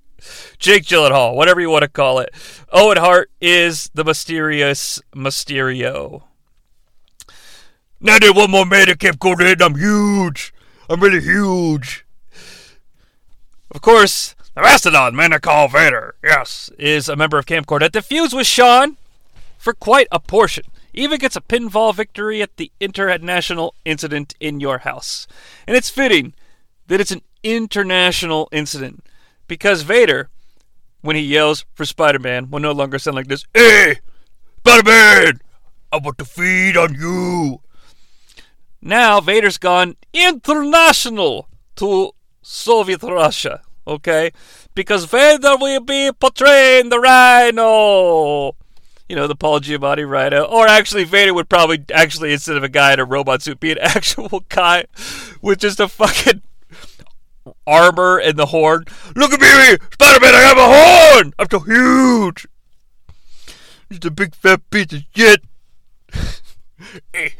[0.58, 2.34] Jake Gyllenhaal, whatever you want to call it.
[2.70, 6.24] Owen Hart is the mysterious Mysterio.
[8.00, 9.62] Now there's one more man that kept going in.
[9.62, 10.52] I'm huge.
[10.88, 12.04] I'm really huge.
[13.70, 17.92] Of course, the Mastodon, man I call Vader, yes, is a member of Camp Cornette
[17.92, 18.96] that feuds with Shawn
[19.58, 20.64] for quite a portion.
[20.92, 25.26] Even gets a pinfall victory at the international incident in your house.
[25.66, 26.34] And it's fitting
[26.86, 29.04] that it's an international incident
[29.48, 30.28] because Vader,
[31.00, 33.96] when he yells for Spider Man, will no longer sound like this Hey,
[34.58, 35.40] Spider Man,
[35.90, 37.60] I want to feed on you.
[38.84, 42.12] Now Vader's gone international to
[42.42, 44.32] Soviet Russia okay?
[44.74, 48.56] Because Vader will be portraying the Rhino.
[49.08, 50.44] You know, the Paul Giamatti Rhino.
[50.44, 53.72] Or actually, Vader would probably, actually, instead of a guy in a robot suit, be
[53.72, 54.86] an actual guy
[55.42, 56.42] with just a fucking
[57.66, 58.84] armor and the horn.
[59.14, 59.76] Look at me!
[59.92, 61.34] Spider Man, I have a horn!
[61.38, 62.46] I'm so huge!
[63.90, 65.42] Just a big fat piece of shit.
[67.14, 67.30] Eh.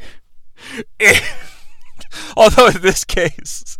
[2.37, 3.77] Although in this case,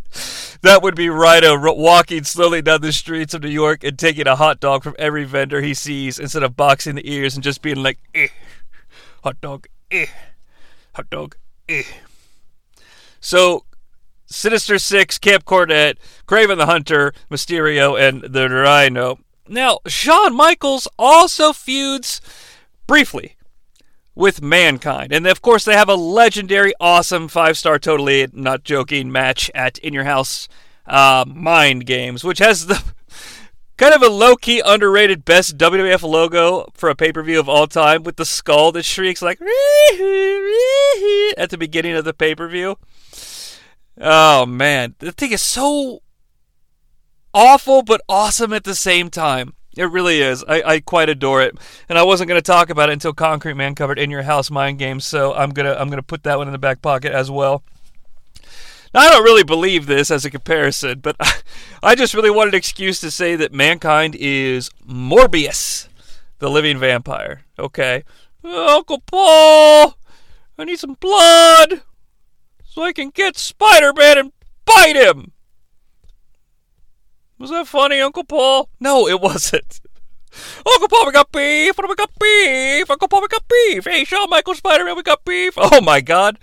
[0.61, 4.35] that would be Rhino walking slowly down the streets of New York and taking a
[4.35, 7.81] hot dog from every vendor he sees instead of boxing the ears and just being
[7.81, 8.27] like, eh,
[9.23, 10.07] hot dog, eh,
[10.95, 11.35] hot dog,
[11.69, 11.83] eh.
[13.19, 13.65] So,
[14.25, 19.19] Sinister Six, Camp Cornette, Kraven the Hunter, Mysterio, and the Rhino.
[19.47, 22.21] Now, Shawn Michaels also feuds
[22.87, 23.34] briefly
[24.15, 25.11] with Mankind.
[25.11, 29.77] And of course, they have a legendary, awesome five star, totally not joking match at
[29.79, 30.47] In Your House
[30.87, 32.81] uh, Mind Games, which has the
[33.77, 37.49] kind of a low key, underrated best WWF logo for a pay per view of
[37.49, 39.39] all time with the skull that shrieks like
[41.37, 42.77] at the beginning of the pay per view.
[43.99, 46.01] Oh man, the thing is so
[47.33, 49.53] awful but awesome at the same time.
[49.75, 50.43] It really is.
[50.47, 51.57] I, I quite adore it,
[51.89, 54.49] and I wasn't going to talk about it until Concrete Man covered in your house
[54.49, 55.05] mind games.
[55.05, 57.63] So I'm gonna I'm gonna put that one in the back pocket as well.
[58.93, 61.17] Now, I don't really believe this as a comparison, but
[61.83, 65.89] I just really wanted an excuse to say that mankind is Morbius,
[66.39, 67.43] the living vampire.
[67.59, 68.03] Okay,
[68.43, 69.97] Uncle Paul,
[70.57, 71.81] I need some blood
[72.63, 74.31] so I can get Spider-Man and
[74.63, 75.33] bite him.
[77.45, 78.69] Was that funny, Uncle Paul?
[78.79, 79.79] No, it wasn't.
[80.67, 81.77] Uncle Paul, we got beef.
[81.77, 82.89] What do we got beef?
[82.89, 83.85] Uncle Paul, we got beef.
[83.85, 85.53] Hey, Shawn Michaels, Spider Man, we got beef.
[85.55, 86.39] Oh my God,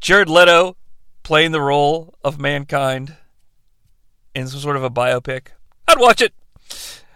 [0.00, 0.76] Jared Leto
[1.22, 3.14] playing the role of mankind
[4.34, 5.50] in some sort of a biopic.
[5.86, 6.34] I'd watch it.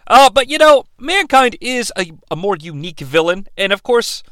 [0.07, 4.23] Uh, but you know, mankind is a, a more unique villain, and of course,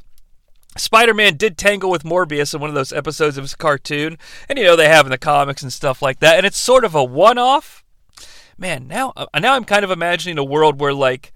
[0.77, 4.17] Spider-Man did tangle with Morbius in one of those episodes of his cartoon,
[4.47, 6.85] and you know they have in the comics and stuff like that, and it's sort
[6.85, 7.81] of a one-off
[8.57, 11.33] man, now uh, now I'm kind of imagining a world where like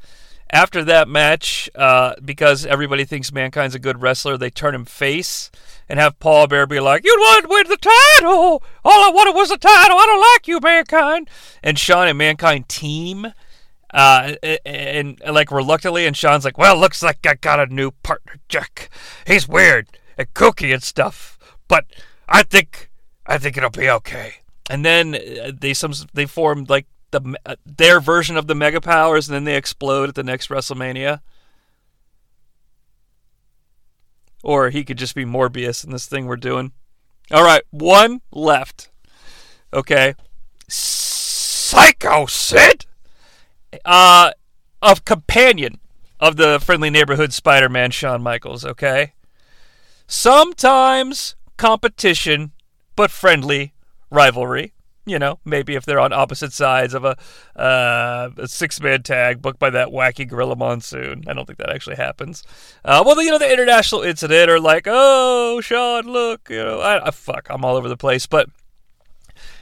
[0.52, 5.52] after that match, uh, because everybody thinks Mankind's a good wrestler, they turn him face
[5.88, 8.64] and have Paul Bearer be like, "You want to win the title?
[8.84, 9.98] All I wanted was the title.
[9.98, 11.30] I don't like you, Mankind."
[11.64, 13.28] And Shawn and Mankind team,
[13.94, 17.74] uh, and, and, and like reluctantly, and Shawn's like, "Well, looks like I got a
[17.74, 18.90] new partner, Jack.
[19.28, 21.86] He's weird and kooky and stuff, but
[22.28, 22.90] I think
[23.26, 24.36] I think it'll be okay."
[24.70, 28.82] And then uh, they some they formed like the uh, their version of the Mega
[28.82, 31.22] Powers, and then they explode at the next WrestleMania.
[34.44, 36.72] Or he could just be Morbius in this thing we're doing.
[37.32, 38.90] All right, one left.
[39.74, 40.16] Okay.
[40.68, 42.86] Psycho Sid?
[43.86, 44.32] Uh,
[44.82, 45.80] of companion
[46.20, 49.14] of the friendly neighborhood Spider Man, Shawn Michaels, okay?
[50.08, 52.52] Sometimes competition,
[52.96, 53.74] but friendly
[54.10, 54.74] rivalry.
[55.10, 57.18] You know, maybe if they're on opposite sides of a,
[57.56, 61.24] uh, a six man tag booked by that wacky Gorilla Monsoon.
[61.28, 62.44] I don't think that actually happens.
[62.86, 67.08] Uh, well, you know, the international incident, or like, oh, Shawn, look, you know, I,
[67.08, 68.28] I fuck, I'm all over the place.
[68.28, 68.50] But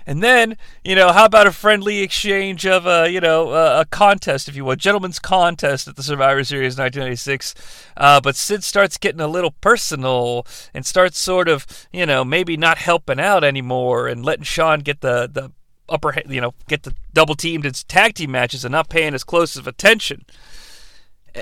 [0.08, 0.56] and then,
[0.86, 4.64] you know, how about a friendly exchange of a, you know, a, contest, if you
[4.64, 7.54] will, gentleman's contest at the Survivor Series 1996.
[7.98, 12.56] Uh, but Sid starts getting a little personal and starts sort of, you know, maybe
[12.56, 15.52] not helping out anymore and letting Shawn get the the
[15.90, 19.26] upper, you know, get the double teamed in tag team matches and not paying as
[19.26, 20.26] close of attention.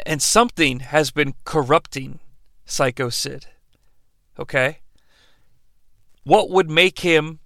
[0.08, 2.18] And something has been corrupting
[2.66, 3.46] Psycho Sid.
[4.40, 4.80] Okay?
[6.24, 7.40] What would make him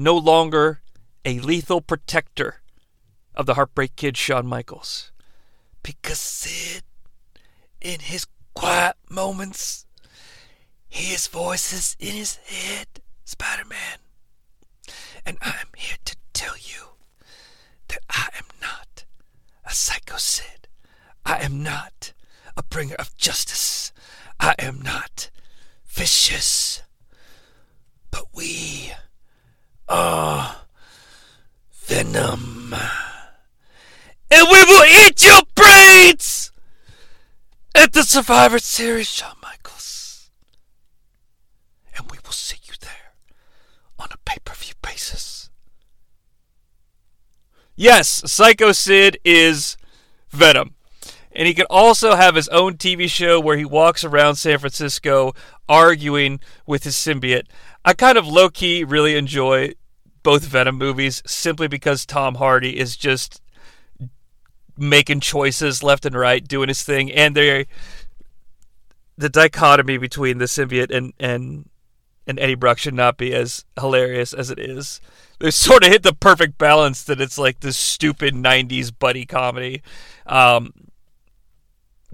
[0.00, 0.80] no longer
[1.26, 2.62] a lethal protector
[3.34, 5.12] of the Heartbreak Kid, Shawn Michaels.
[5.82, 6.82] Because Sid,
[7.82, 9.84] in his quiet moments,
[10.88, 12.86] hears voices in his head,
[13.24, 13.98] Spider Man.
[15.26, 16.94] And I'm here to tell you
[17.88, 19.04] that I am not
[19.66, 20.66] a Psycho Sid.
[21.26, 22.14] I am not
[22.56, 23.92] a bringer of justice.
[24.40, 25.30] I am not
[25.86, 26.82] vicious.
[28.10, 28.92] But we
[29.92, 30.66] Ah,
[31.72, 32.72] Venom.
[34.30, 36.52] And we will eat your brains
[37.74, 40.30] at the Survivor Series, Shawn Michaels.
[41.96, 43.14] And we will see you there
[43.98, 45.50] on a pay per view basis.
[47.74, 49.76] Yes, Psycho Sid is
[50.30, 50.76] Venom.
[51.32, 55.32] And he could also have his own TV show where he walks around San Francisco
[55.68, 57.46] arguing with his symbiote.
[57.84, 59.74] I kind of low key really enjoy
[60.22, 63.40] both Venom movies simply because Tom Hardy is just
[64.76, 67.66] making choices left and right, doing his thing, and they
[69.16, 71.68] the dichotomy between the symbiote and and
[72.26, 75.00] and Eddie Brock should not be as hilarious as it is.
[75.38, 79.82] They sort of hit the perfect balance that it's like this stupid '90s buddy comedy.
[80.26, 80.72] Um,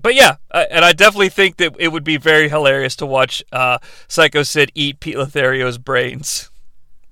[0.01, 3.79] but yeah, and I definitely think that it would be very hilarious to watch uh,
[4.09, 6.51] Psycho Sid eat Pete Lothario's brains.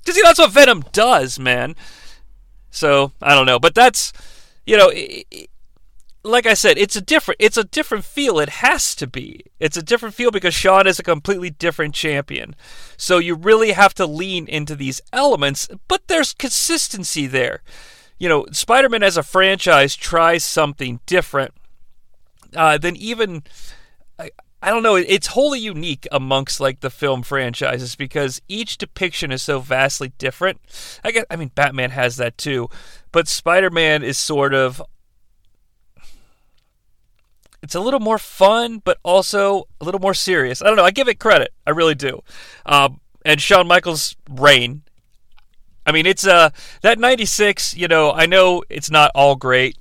[0.05, 1.75] Because that's what Venom does, man.
[2.71, 4.13] So I don't know, but that's
[4.67, 4.93] you know,
[6.25, 8.39] like I said, it's a different it's a different feel.
[8.39, 9.45] It has to be.
[9.61, 12.55] It's a different feel because Shawn is a completely different champion.
[12.97, 17.63] So you really have to lean into these elements, but there's consistency there.
[18.19, 21.53] You know, Spider-Man as a franchise tries something different
[22.55, 23.43] uh, than even
[24.65, 24.97] I don't know.
[24.97, 30.59] It's wholly unique amongst like the film franchises because each depiction is so vastly different.
[31.05, 32.71] I guess I mean Batman has that too,
[33.12, 34.83] but Spider-Man is sort of
[37.62, 40.62] it's a little more fun, but also a little more serious.
[40.62, 40.85] I don't know.
[40.85, 41.53] I give it credit.
[41.67, 42.23] I really do.
[42.65, 44.81] Um, and Shawn Michaels' reign.
[45.85, 46.49] I mean, it's uh
[46.81, 47.77] that '96.
[47.77, 49.77] You know, I know it's not all great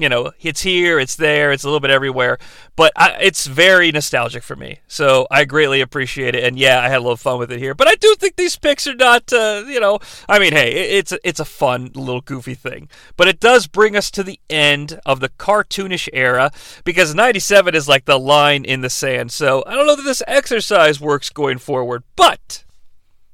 [0.00, 2.38] you know, it's here, it's there, it's a little bit everywhere,
[2.76, 4.80] but I, it's very nostalgic for me.
[4.88, 7.74] So I greatly appreciate it, and yeah, I had a little fun with it here.
[7.74, 9.98] But I do think these picks are not, uh, you know,
[10.28, 14.10] I mean, hey, it's it's a fun little goofy thing, but it does bring us
[14.12, 16.50] to the end of the cartoonish era
[16.84, 19.32] because '97 is like the line in the sand.
[19.32, 22.64] So I don't know that this exercise works going forward, but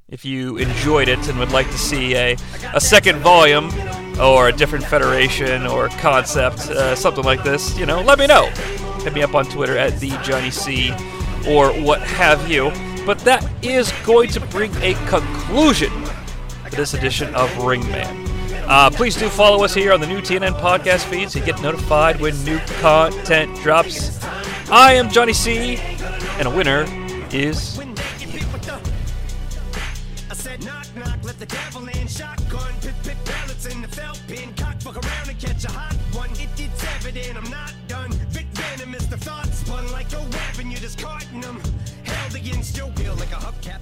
[0.09, 2.37] if you enjoyed it and would like to see a,
[2.73, 3.69] a second volume
[4.19, 8.47] or a different federation or concept, uh, something like this, you know, let me know.
[9.03, 10.91] Hit me up on Twitter at the Jonnie C
[11.47, 12.71] or what have you.
[13.05, 15.91] But that is going to bring a conclusion
[16.69, 18.27] to this edition of Ring Man.
[18.67, 21.61] Uh, please do follow us here on the new TNN podcast feed so you get
[21.61, 24.21] notified when new content drops.
[24.69, 25.77] I am Jonnie C,
[26.37, 26.85] and a winner
[27.31, 27.79] is
[35.57, 36.29] catch a hot one.
[36.31, 38.11] It, it's evident I'm not done.
[38.33, 41.61] Bit venomous, the thoughts spun like a weapon, you're discarding them.
[42.03, 43.79] Held against your will like a hubcap.